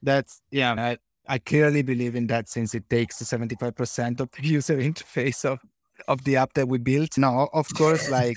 That's 0.02 0.40
yeah. 0.50 0.72
I, 0.72 0.98
I 1.26 1.38
clearly 1.38 1.82
believe 1.82 2.14
in 2.14 2.26
that 2.28 2.48
since 2.48 2.74
it 2.74 2.88
takes 2.88 3.18
the 3.18 3.24
75% 3.24 4.20
of 4.20 4.30
the 4.30 4.42
user 4.46 4.76
interface 4.76 5.44
of 5.44 5.60
of 6.08 6.24
the 6.24 6.36
app 6.36 6.54
that 6.54 6.68
we 6.68 6.78
built. 6.78 7.16
No, 7.18 7.48
of 7.52 7.68
course, 7.74 8.10
like 8.18 8.36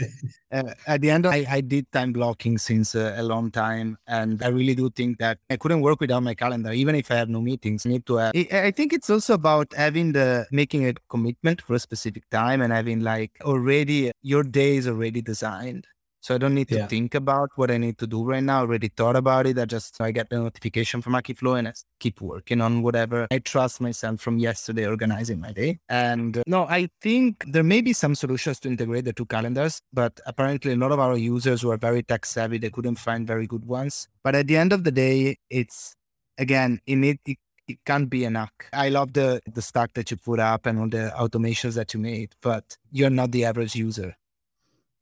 uh, 0.52 0.74
at 0.86 1.02
the 1.02 1.10
end, 1.10 1.26
of, 1.26 1.34
I, 1.34 1.46
I 1.50 1.62
did 1.62 1.92
time 1.92 2.14
blocking 2.14 2.58
since 2.58 2.96
uh, 2.96 3.16
a 3.18 3.24
long 3.24 3.52
time, 3.52 3.98
and 4.08 4.42
I 4.44 4.48
really 4.48 4.76
do 4.76 4.90
think 4.90 5.18
that 5.20 5.40
I 5.50 5.58
couldn't 5.58 5.82
work 5.82 6.00
without 6.00 6.24
my 6.24 6.34
calendar, 6.34 6.72
even 6.72 6.96
if 6.96 7.12
I 7.12 7.16
have 7.16 7.30
no 7.30 7.42
meetings. 7.42 7.86
I 7.86 7.90
need 7.90 8.06
to 8.08 8.18
have. 8.18 8.32
I 8.36 8.72
think 8.72 8.94
it's 8.94 9.10
also 9.10 9.34
about 9.34 9.74
having 9.74 10.14
the 10.14 10.48
making 10.52 10.88
a 10.88 10.94
commitment 11.10 11.62
for 11.62 11.74
a 11.74 11.80
specific 11.80 12.30
time 12.30 12.62
and 12.62 12.72
having 12.74 13.02
like 13.02 13.32
already 13.42 14.12
your 14.22 14.44
day 14.44 14.78
is 14.78 14.88
already 14.88 15.22
designed. 15.22 15.88
So 16.28 16.36
I 16.36 16.40
don't 16.40 16.56
need 16.56 16.68
to 16.68 16.80
yeah. 16.80 16.88
think 16.88 17.16
about 17.16 17.52
what 17.56 17.72
I 17.72 17.78
need 17.78 17.98
to 18.00 18.06
do 18.06 18.22
right 18.22 18.44
now. 18.44 18.58
I 18.58 18.60
already 18.64 18.90
thought 18.90 19.16
about 19.16 19.48
it. 19.48 19.58
I 19.58 19.64
just 19.64 20.02
I 20.02 20.12
get 20.12 20.30
the 20.30 20.40
notification 20.40 21.02
from 21.02 21.14
Akiflow 21.14 21.58
and 21.58 21.70
I 21.70 21.74
keep 22.02 22.20
working 22.20 22.60
on 22.60 22.82
whatever 22.82 23.28
I 23.32 23.40
trust 23.40 23.80
myself 23.80 24.20
from 24.20 24.38
yesterday 24.38 24.88
organizing 24.88 25.40
my 25.40 25.54
day. 25.54 25.80
And 25.88 26.40
uh, 26.40 26.44
no, 26.46 26.64
I 26.64 26.90
think 27.00 27.46
there 27.48 27.64
may 27.64 27.80
be 27.80 27.94
some 27.94 28.14
solutions 28.14 28.60
to 28.60 28.68
integrate 28.68 29.06
the 29.06 29.14
two 29.14 29.26
calendars, 29.26 29.80
but 29.94 30.20
apparently 30.26 30.74
a 30.74 30.76
lot 30.76 30.92
of 30.92 31.00
our 31.00 31.16
users 31.16 31.62
who 31.62 31.72
are 31.72 31.78
very 31.78 32.04
tech 32.04 32.26
savvy, 32.26 32.58
they 32.58 32.72
couldn't 32.72 32.98
find 32.98 33.26
very 33.26 33.48
good 33.48 33.64
ones. 33.64 34.10
But 34.22 34.36
at 34.36 34.48
the 34.48 34.58
end 34.58 34.74
of 34.74 34.84
the 34.84 34.92
day, 34.92 35.38
it's 35.50 35.96
again, 36.38 36.82
it, 36.86 37.22
it, 37.26 37.38
it 37.70 37.78
can't 37.86 38.10
be 38.10 38.26
enough. 38.26 38.52
I 38.74 38.90
love 38.90 39.14
the 39.14 39.40
the 39.50 39.62
stack 39.62 39.94
that 39.94 40.12
you 40.12 40.18
put 40.18 40.42
up 40.42 40.66
and 40.66 40.78
all 40.78 40.90
the 40.90 41.14
automations 41.18 41.76
that 41.76 41.94
you 41.94 42.02
made, 42.02 42.34
but 42.42 42.76
you're 42.92 43.10
not 43.10 43.32
the 43.32 43.46
average 43.46 43.78
user 43.78 44.18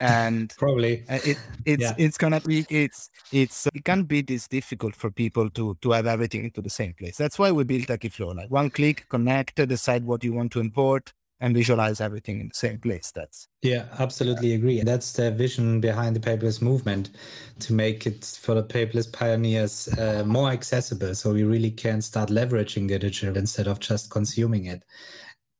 and 0.05 0.53
probably. 0.57 1.03
it 1.09 1.37
it's 1.65 1.81
yeah. 1.81 1.93
it's 1.97 2.17
gonna 2.17 2.41
be 2.41 2.65
it's 2.69 3.09
it's 3.31 3.67
it 3.73 3.83
can't 3.83 4.07
be 4.07 4.21
this 4.21 4.47
difficult 4.47 4.95
for 4.95 5.09
people 5.11 5.49
to 5.51 5.77
to 5.81 5.91
have 5.91 6.07
everything 6.07 6.43
into 6.43 6.61
the 6.61 6.69
same 6.69 6.93
place. 6.93 7.17
That's 7.17 7.39
why 7.39 7.51
we 7.51 7.63
built 7.63 7.87
akiflow 7.87 8.35
like 8.35 8.49
one 8.49 8.69
click 8.69 9.07
connect 9.09 9.55
decide 9.55 10.05
what 10.05 10.23
you 10.23 10.33
want 10.33 10.51
to 10.53 10.59
import 10.59 11.13
and 11.41 11.53
visualize 11.53 11.99
everything 11.99 12.39
in 12.39 12.47
the 12.47 12.55
same 12.55 12.79
place. 12.79 13.11
That's 13.11 13.47
yeah 13.61 13.85
absolutely 13.99 14.53
uh, 14.53 14.55
agree 14.55 14.81
that's 14.81 15.13
the 15.13 15.31
vision 15.31 15.81
behind 15.81 16.15
the 16.15 16.19
paperless 16.19 16.61
movement 16.61 17.11
to 17.59 17.73
make 17.73 18.07
it 18.07 18.37
for 18.41 18.55
the 18.55 18.63
paperless 18.63 19.11
pioneers 19.11 19.87
uh, 19.99 20.23
more 20.25 20.49
accessible 20.51 21.15
so 21.15 21.33
we 21.33 21.43
really 21.43 21.71
can 21.71 22.01
start 22.01 22.29
leveraging 22.29 22.87
the 22.87 22.99
digital 22.99 23.37
instead 23.37 23.67
of 23.67 23.79
just 23.79 24.09
consuming 24.09 24.65
it. 24.65 24.83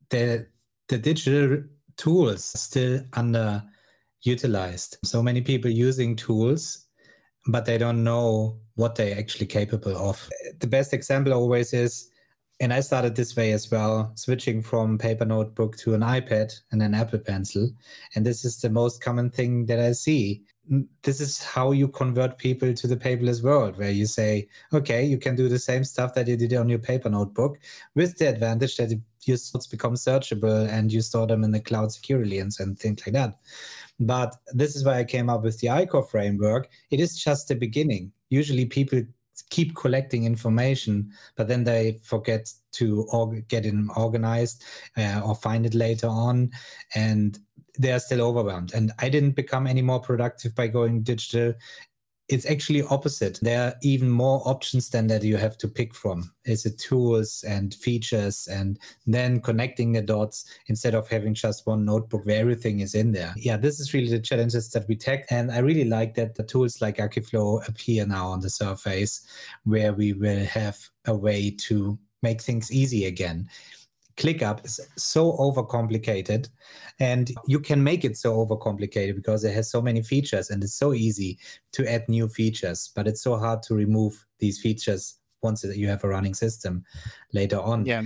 The 0.10 0.48
the 0.88 0.98
digital 0.98 1.64
tools 1.98 2.44
still 2.44 3.02
under 3.14 3.64
utilized. 4.26 4.98
So 5.04 5.22
many 5.22 5.42
people 5.42 5.72
using 5.72 6.16
tools, 6.16 6.88
but 7.48 7.66
they 7.66 7.78
don't 7.78 8.04
know 8.04 8.60
what 8.76 8.96
they're 8.96 9.18
actually 9.18 9.46
capable 9.46 9.96
of. 9.96 10.30
The 10.60 10.68
best 10.68 10.94
example 10.94 11.34
always 11.34 11.74
is 11.74 12.10
And 12.62 12.74
I 12.74 12.80
started 12.80 13.16
this 13.16 13.36
way 13.36 13.52
as 13.52 13.70
well, 13.70 14.14
switching 14.16 14.62
from 14.62 14.98
paper 14.98 15.26
notebook 15.26 15.76
to 15.78 15.94
an 15.94 16.02
iPad 16.02 16.58
and 16.72 16.82
an 16.82 16.94
Apple 16.94 17.20
Pencil. 17.20 17.70
And 18.16 18.26
this 18.26 18.46
is 18.46 18.62
the 18.62 18.70
most 18.70 19.02
common 19.02 19.30
thing 19.30 19.66
that 19.66 19.80
I 19.80 19.92
see. 19.92 20.44
This 21.04 21.20
is 21.20 21.44
how 21.44 21.74
you 21.74 21.90
convert 21.90 22.38
people 22.38 22.74
to 22.74 22.88
the 22.88 22.96
paperless 22.96 23.44
world, 23.44 23.78
where 23.78 23.92
you 23.92 24.06
say, 24.06 24.48
okay, 24.74 25.04
you 25.04 25.18
can 25.18 25.36
do 25.36 25.50
the 25.50 25.60
same 25.60 25.84
stuff 25.84 26.14
that 26.14 26.30
you 26.30 26.38
did 26.38 26.54
on 26.54 26.70
your 26.70 26.80
paper 26.80 27.10
notebook 27.10 27.60
with 27.94 28.18
the 28.18 28.30
advantage 28.30 28.78
that 28.78 28.94
your 29.28 29.38
thoughts 29.38 29.68
become 29.68 29.94
searchable 29.96 30.68
and 30.70 30.92
you 30.92 31.02
store 31.02 31.28
them 31.28 31.44
in 31.44 31.52
the 31.52 31.60
cloud 31.60 31.92
securely 31.92 32.40
and, 32.40 32.52
and 32.60 32.80
things 32.80 33.02
like 33.06 33.14
that. 33.14 33.38
But 34.00 34.36
this 34.54 34.76
is 34.76 34.84
why 34.84 35.00
I 35.00 35.04
came 35.04 35.30
up 35.30 35.44
with 35.44 35.60
the 35.60 35.68
ICOR 35.68 36.10
framework. 36.10 36.70
It 36.92 37.00
is 37.00 37.22
just 37.22 37.48
the 37.48 37.56
beginning. 37.56 38.12
Usually 38.30 38.66
people 38.66 39.02
keep 39.50 39.76
collecting 39.76 40.26
information, 40.26 41.12
but 41.36 41.48
then 41.48 41.64
they 41.64 42.00
forget 42.04 42.52
to 42.74 43.44
get 43.48 43.66
it 43.66 43.74
organized 43.96 44.64
uh, 44.98 45.22
or 45.24 45.36
find 45.36 45.66
it 45.66 45.74
later 45.74 46.08
on, 46.08 46.52
and 46.94 47.40
they 47.78 47.92
are 47.92 48.00
still 48.00 48.22
overwhelmed. 48.22 48.74
And 48.74 48.92
I 49.00 49.10
didn't 49.10 49.32
become 49.32 49.68
any 49.68 49.82
more 49.82 50.00
productive 50.00 50.56
by 50.56 50.68
going 50.68 51.04
digital 51.04 51.54
it's 52.28 52.50
actually 52.50 52.82
opposite. 52.84 53.40
There 53.42 53.62
are 53.62 53.76
even 53.84 54.10
more 54.10 54.42
options 54.46 54.90
than 54.90 55.08
that 55.08 55.24
you 55.24 55.38
have 55.38 55.58
to 55.60 55.68
pick 55.68 55.94
from. 55.94 56.32
Is 56.46 56.66
it 56.66 56.80
tools 56.80 57.44
and 57.48 57.74
features 57.76 58.48
and 58.48 58.80
then 59.06 59.40
connecting 59.42 59.92
the 59.92 60.02
dots 60.02 60.46
instead 60.68 60.96
of 60.96 61.08
having 61.08 61.36
just 61.36 61.68
one 61.68 61.86
notebook 61.86 62.26
where 62.26 62.40
everything 62.40 62.80
is 62.80 62.96
in 62.96 63.12
there. 63.12 63.34
Yeah, 63.38 63.58
this 63.58 63.80
is 63.80 63.94
really 63.94 64.10
the 64.10 64.20
challenges 64.20 64.70
that 64.72 64.88
we 64.88 64.96
take. 64.96 65.22
And 65.30 65.52
I 65.52 65.60
really 65.60 65.86
like 65.86 66.16
that 66.16 66.36
the 66.36 66.44
tools 66.44 66.82
like 66.82 66.98
Akiflow 66.98 67.68
appear 67.68 68.06
now 68.08 68.28
on 68.28 68.40
the 68.40 68.50
surface 68.50 69.22
where 69.64 69.94
we 69.94 70.14
will 70.14 70.46
have 70.46 70.78
a 71.06 71.16
way 71.16 71.52
to 71.68 72.00
make 72.24 72.42
things 72.42 72.72
easy 72.72 73.06
again. 73.06 73.48
ClickUp 74.18 74.66
is 74.66 74.80
so 74.98 75.34
overcomplicated 75.34 76.48
and 77.00 77.32
you 77.48 77.60
can 77.60 77.84
make 77.84 78.06
it 78.06 78.16
so 78.18 78.46
overcomplicated 78.46 79.16
because 79.16 79.44
it 79.44 79.54
has 79.54 79.70
so 79.70 79.82
many 79.82 80.02
features 80.02 80.50
and 80.50 80.64
it's 80.64 80.76
so 80.76 80.94
easy 80.94 81.38
to 81.74 81.90
add 81.92 82.08
new 82.08 82.28
features 82.28 82.92
but 82.96 83.08
it's 83.08 83.22
so 83.22 83.38
hard 83.38 83.62
to 83.64 83.76
remove 83.76 84.26
these 84.40 84.60
features 84.60 85.20
once 85.46 85.64
you 85.64 85.88
have 85.88 86.04
a 86.04 86.10
running 86.10 86.34
system 86.34 86.84
later 87.32 87.60
on. 87.60 87.86
Yeah. 87.86 88.04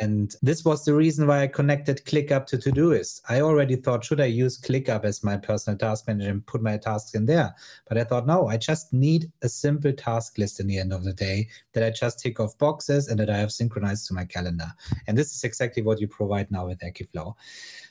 And 0.00 0.34
this 0.42 0.64
was 0.64 0.84
the 0.84 0.94
reason 0.94 1.26
why 1.26 1.42
I 1.42 1.46
connected 1.46 2.04
ClickUp 2.04 2.46
to 2.46 2.58
Todoist. 2.58 3.22
I 3.28 3.40
already 3.40 3.76
thought, 3.76 4.04
should 4.04 4.20
I 4.20 4.26
use 4.26 4.60
ClickUp 4.60 5.04
as 5.04 5.22
my 5.22 5.36
personal 5.36 5.78
task 5.78 6.08
manager 6.08 6.30
and 6.30 6.44
put 6.46 6.62
my 6.62 6.76
tasks 6.76 7.14
in 7.14 7.26
there? 7.26 7.54
But 7.88 7.96
I 7.98 8.04
thought, 8.04 8.26
no, 8.26 8.48
I 8.48 8.56
just 8.56 8.92
need 8.92 9.30
a 9.42 9.48
simple 9.48 9.92
task 9.92 10.36
list 10.36 10.60
in 10.60 10.66
the 10.66 10.78
end 10.78 10.92
of 10.92 11.04
the 11.04 11.12
day 11.12 11.48
that 11.72 11.84
I 11.84 11.90
just 11.90 12.20
tick 12.20 12.40
off 12.40 12.58
boxes 12.58 13.08
and 13.08 13.18
that 13.20 13.30
I 13.30 13.38
have 13.38 13.52
synchronized 13.52 14.08
to 14.08 14.14
my 14.14 14.24
calendar. 14.24 14.70
And 15.06 15.16
this 15.16 15.34
is 15.34 15.44
exactly 15.44 15.82
what 15.82 16.00
you 16.00 16.08
provide 16.08 16.50
now 16.50 16.66
with 16.66 16.80
Akiflow. 16.80 17.34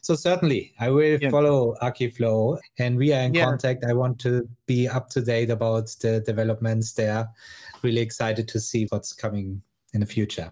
So 0.01 0.15
certainly, 0.15 0.73
I 0.79 0.89
will 0.89 1.19
yeah. 1.21 1.29
follow 1.29 1.75
Akiflow, 1.81 2.57
and 2.77 2.97
we 2.97 3.13
are 3.13 3.21
in 3.21 3.33
yeah. 3.33 3.45
contact. 3.45 3.83
I 3.83 3.93
want 3.93 4.19
to 4.19 4.47
be 4.69 4.87
up 4.87 5.09
to 5.09 5.19
date 5.19 5.49
about 5.49 5.87
the 5.99 6.21
developments 6.21 6.93
there. 6.93 7.27
Really 7.81 8.01
excited 8.01 8.47
to 8.49 8.59
see 8.59 8.85
what's 8.89 9.13
coming 9.13 9.61
in 9.93 9.99
the 9.99 10.05
future. 10.05 10.51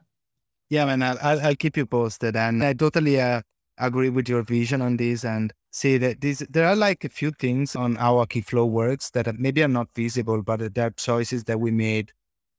Yeah, 0.70 0.86
man, 0.86 1.04
I'll, 1.04 1.40
I'll 1.40 1.56
keep 1.56 1.78
you 1.78 1.86
posted, 1.86 2.36
and 2.36 2.64
I 2.64 2.74
totally 2.74 3.22
uh, 3.22 3.42
agree 3.78 4.10
with 4.10 4.28
your 4.28 4.42
vision 4.42 4.82
on 4.82 4.98
this. 4.98 5.24
And 5.24 5.54
see 5.72 5.98
that 6.00 6.22
these 6.22 6.40
there 6.50 6.68
are 6.68 6.76
like 6.76 7.06
a 7.06 7.10
few 7.10 7.32
things 7.32 7.76
on 7.76 7.96
how 7.96 8.16
Akiflow 8.16 8.68
works 8.68 9.12
that 9.12 9.40
maybe 9.40 9.64
are 9.64 9.76
not 9.80 9.88
visible, 9.96 10.42
but 10.42 10.74
there 10.74 10.88
are 10.88 10.92
choices 10.92 11.44
that 11.44 11.60
we 11.60 11.72
made 11.72 12.12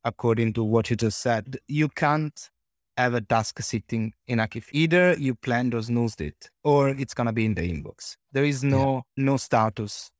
according 0.04 0.52
to 0.54 0.62
what 0.62 0.90
you 0.90 0.96
just 0.96 1.20
said. 1.20 1.58
You 1.66 1.88
can't 1.88 2.50
have 2.96 3.14
a 3.14 3.20
task 3.20 3.60
sitting 3.62 4.12
in 4.28 4.38
Akif. 4.38 4.66
Either 4.72 5.14
you 5.18 5.34
planned 5.34 5.74
or 5.74 5.82
snoozed 5.82 6.20
it, 6.20 6.50
or 6.62 6.90
it's 6.90 7.14
gonna 7.14 7.32
be 7.32 7.44
in 7.44 7.54
the 7.54 7.62
inbox. 7.62 8.16
There 8.32 8.44
is 8.44 8.62
no 8.62 9.02
yeah. 9.16 9.24
no 9.24 9.36
status 9.38 10.12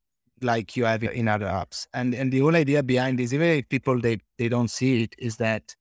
like 0.43 0.77
you 0.77 0.85
have 0.85 1.03
in 1.03 1.29
other 1.29 1.47
apps. 1.47 1.87
And 1.93 2.15
and 2.15 2.33
the 2.33 2.41
whole 2.41 2.57
idea 2.57 2.83
behind 2.83 3.19
this, 3.19 3.33
even 3.33 3.49
if 3.49 3.69
people 3.69 4.01
they 4.01 4.19
they 4.39 4.49
don't 4.49 4.71
see 4.71 5.03
it, 5.05 5.15
is 5.19 5.37
that 5.37 5.75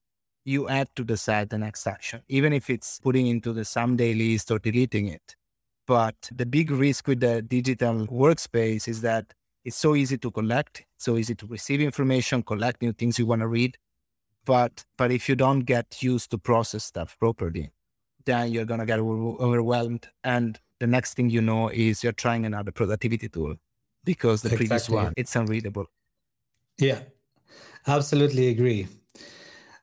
you 0.46 0.70
add 0.70 0.88
to 0.96 1.04
the 1.04 1.48
the 1.50 1.58
next 1.58 1.86
action, 1.88 2.22
even 2.30 2.54
if 2.54 2.70
it's 2.70 3.00
putting 3.00 3.28
into 3.28 3.54
the 3.54 3.66
someday 3.66 4.14
list 4.14 4.52
or 4.52 4.60
deleting 4.60 5.08
it. 5.08 5.36
But 5.88 6.30
the 6.34 6.46
big 6.46 6.72
risk 6.72 7.08
with 7.08 7.20
the 7.22 7.42
digital 7.42 8.08
workspace 8.08 8.88
is 8.88 9.02
that 9.02 9.34
it's 9.66 9.78
so 9.78 9.96
easy 9.96 10.18
to 10.18 10.32
collect, 10.32 10.86
so 10.98 11.18
easy 11.18 11.36
to 11.36 11.48
receive 11.48 11.82
information, 11.82 12.44
collect 12.44 12.82
new 12.82 12.94
things 12.94 13.20
you 13.20 13.26
want 13.26 13.42
to 13.42 13.48
read. 13.48 13.78
But 14.46 14.86
but 14.98 15.12
if 15.12 15.28
you 15.30 15.36
don't 15.36 15.62
get 15.62 16.02
used 16.02 16.32
to 16.32 16.38
process 16.38 16.86
stuff 16.86 17.18
properly, 17.20 17.72
then 18.26 18.52
you're 18.52 18.66
gonna 18.66 18.86
get 18.86 19.00
overwhelmed. 19.00 20.08
And 20.24 20.60
the 20.80 20.88
next 20.88 21.16
thing 21.16 21.30
you 21.30 21.42
know 21.42 21.70
is 21.70 22.04
you're 22.04 22.14
trying 22.14 22.46
another 22.46 22.72
productivity 22.72 23.30
tool 23.30 23.56
because 24.08 24.42
the 24.42 24.48
exactly. 24.48 24.68
previous 24.68 24.90
one 24.90 25.14
it's 25.16 25.36
unreadable. 25.36 25.86
Yeah, 26.80 27.02
absolutely 27.86 28.48
agree. 28.48 28.88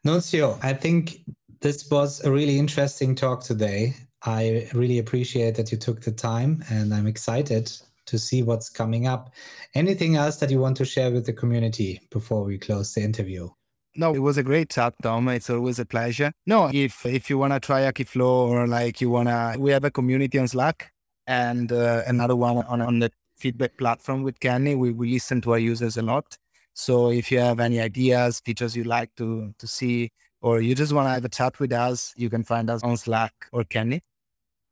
Nunzio, 0.04 0.58
I 0.62 0.72
think 0.72 1.20
this 1.60 1.88
was 1.90 2.24
a 2.24 2.30
really 2.30 2.58
interesting 2.58 3.14
talk 3.14 3.42
today. 3.42 3.94
I 4.22 4.68
really 4.72 4.98
appreciate 4.98 5.54
that 5.56 5.70
you 5.70 5.78
took 5.78 6.00
the 6.00 6.12
time 6.12 6.64
and 6.70 6.92
I'm 6.92 7.06
excited 7.06 7.70
to 8.06 8.18
see 8.18 8.42
what's 8.42 8.68
coming 8.68 9.06
up. 9.06 9.30
Anything 9.74 10.16
else 10.16 10.36
that 10.36 10.50
you 10.50 10.58
want 10.58 10.76
to 10.78 10.84
share 10.84 11.10
with 11.10 11.26
the 11.26 11.32
community 11.32 12.00
before 12.10 12.44
we 12.44 12.58
close 12.58 12.94
the 12.94 13.02
interview? 13.02 13.48
No, 13.96 14.14
it 14.14 14.18
was 14.18 14.36
a 14.36 14.42
great 14.42 14.70
chat, 14.70 14.94
Tom. 15.02 15.28
It's 15.28 15.50
always 15.50 15.78
a 15.78 15.86
pleasure. 15.86 16.32
No, 16.46 16.70
if 16.72 17.06
if 17.06 17.30
you 17.30 17.38
wanna 17.38 17.60
try 17.60 17.82
Akiflow 17.82 18.48
or 18.48 18.66
like 18.66 19.00
you 19.00 19.08
wanna, 19.08 19.54
we 19.58 19.70
have 19.70 19.84
a 19.84 19.90
community 19.90 20.38
on 20.38 20.48
Slack 20.48 20.90
and 21.26 21.70
uh, 21.70 22.02
another 22.06 22.36
one 22.36 22.58
on 22.66 22.80
on 22.82 22.98
the 22.98 23.10
feedback 23.36 23.76
platform 23.76 24.22
with 24.22 24.40
Canny. 24.40 24.74
We 24.74 24.92
we 24.92 25.12
listen 25.12 25.40
to 25.42 25.52
our 25.52 25.58
users 25.58 25.96
a 25.96 26.02
lot. 26.02 26.36
So 26.74 27.10
if 27.10 27.30
you 27.30 27.38
have 27.38 27.60
any 27.60 27.80
ideas, 27.80 28.40
features 28.40 28.76
you 28.76 28.84
like 28.84 29.14
to 29.16 29.54
to 29.58 29.66
see, 29.66 30.10
or 30.40 30.60
you 30.60 30.74
just 30.74 30.92
want 30.92 31.06
to 31.06 31.10
have 31.10 31.24
a 31.24 31.28
chat 31.28 31.58
with 31.60 31.72
us, 31.72 32.12
you 32.16 32.30
can 32.30 32.44
find 32.44 32.70
us 32.70 32.82
on 32.82 32.96
Slack 32.96 33.32
or 33.52 33.64
Canny. 33.64 34.02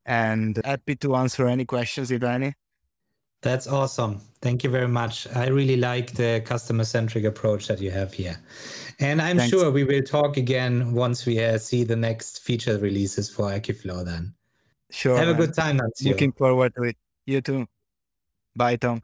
And 0.05 0.61
happy 0.65 0.97
to 0.97 1.15
answer 1.15 1.47
any 1.47 1.65
questions 1.65 2.11
if 2.11 2.23
any. 2.23 2.55
That's 3.43 3.67
awesome. 3.67 4.21
Thank 4.41 4.63
you 4.63 4.71
very 4.71 4.87
much. 4.87 5.27
I 5.35 5.49
really 5.49 5.77
like 5.77 6.13
the 6.15 6.43
customer 6.45 6.85
centric 6.85 7.25
approach 7.25 7.67
that 7.67 7.81
you 7.81 7.91
have 7.91 8.13
here. 8.13 8.37
And 9.01 9.21
I'm 9.21 9.37
Thanks. 9.37 9.51
sure 9.51 9.71
we 9.73 9.83
will 9.83 10.03
talk 10.03 10.37
again 10.37 10.93
once 10.93 11.27
we 11.27 11.43
uh, 11.43 11.59
see 11.59 11.83
the 11.83 11.97
next 11.97 12.43
feature 12.43 12.79
releases 12.79 13.29
for 13.29 13.51
Akiflow 13.51 14.05
then. 14.05 14.33
Sure. 14.91 15.17
Have 15.17 15.27
man. 15.27 15.35
a 15.35 15.39
good 15.39 15.55
time, 15.55 15.79
Nunzio. 15.79 16.11
Looking 16.11 16.33
forward 16.33 16.73
to 16.77 16.85
it. 16.85 16.97
You 17.27 17.41
too. 17.41 17.67
Bye, 18.55 18.77
Tom. 18.77 19.03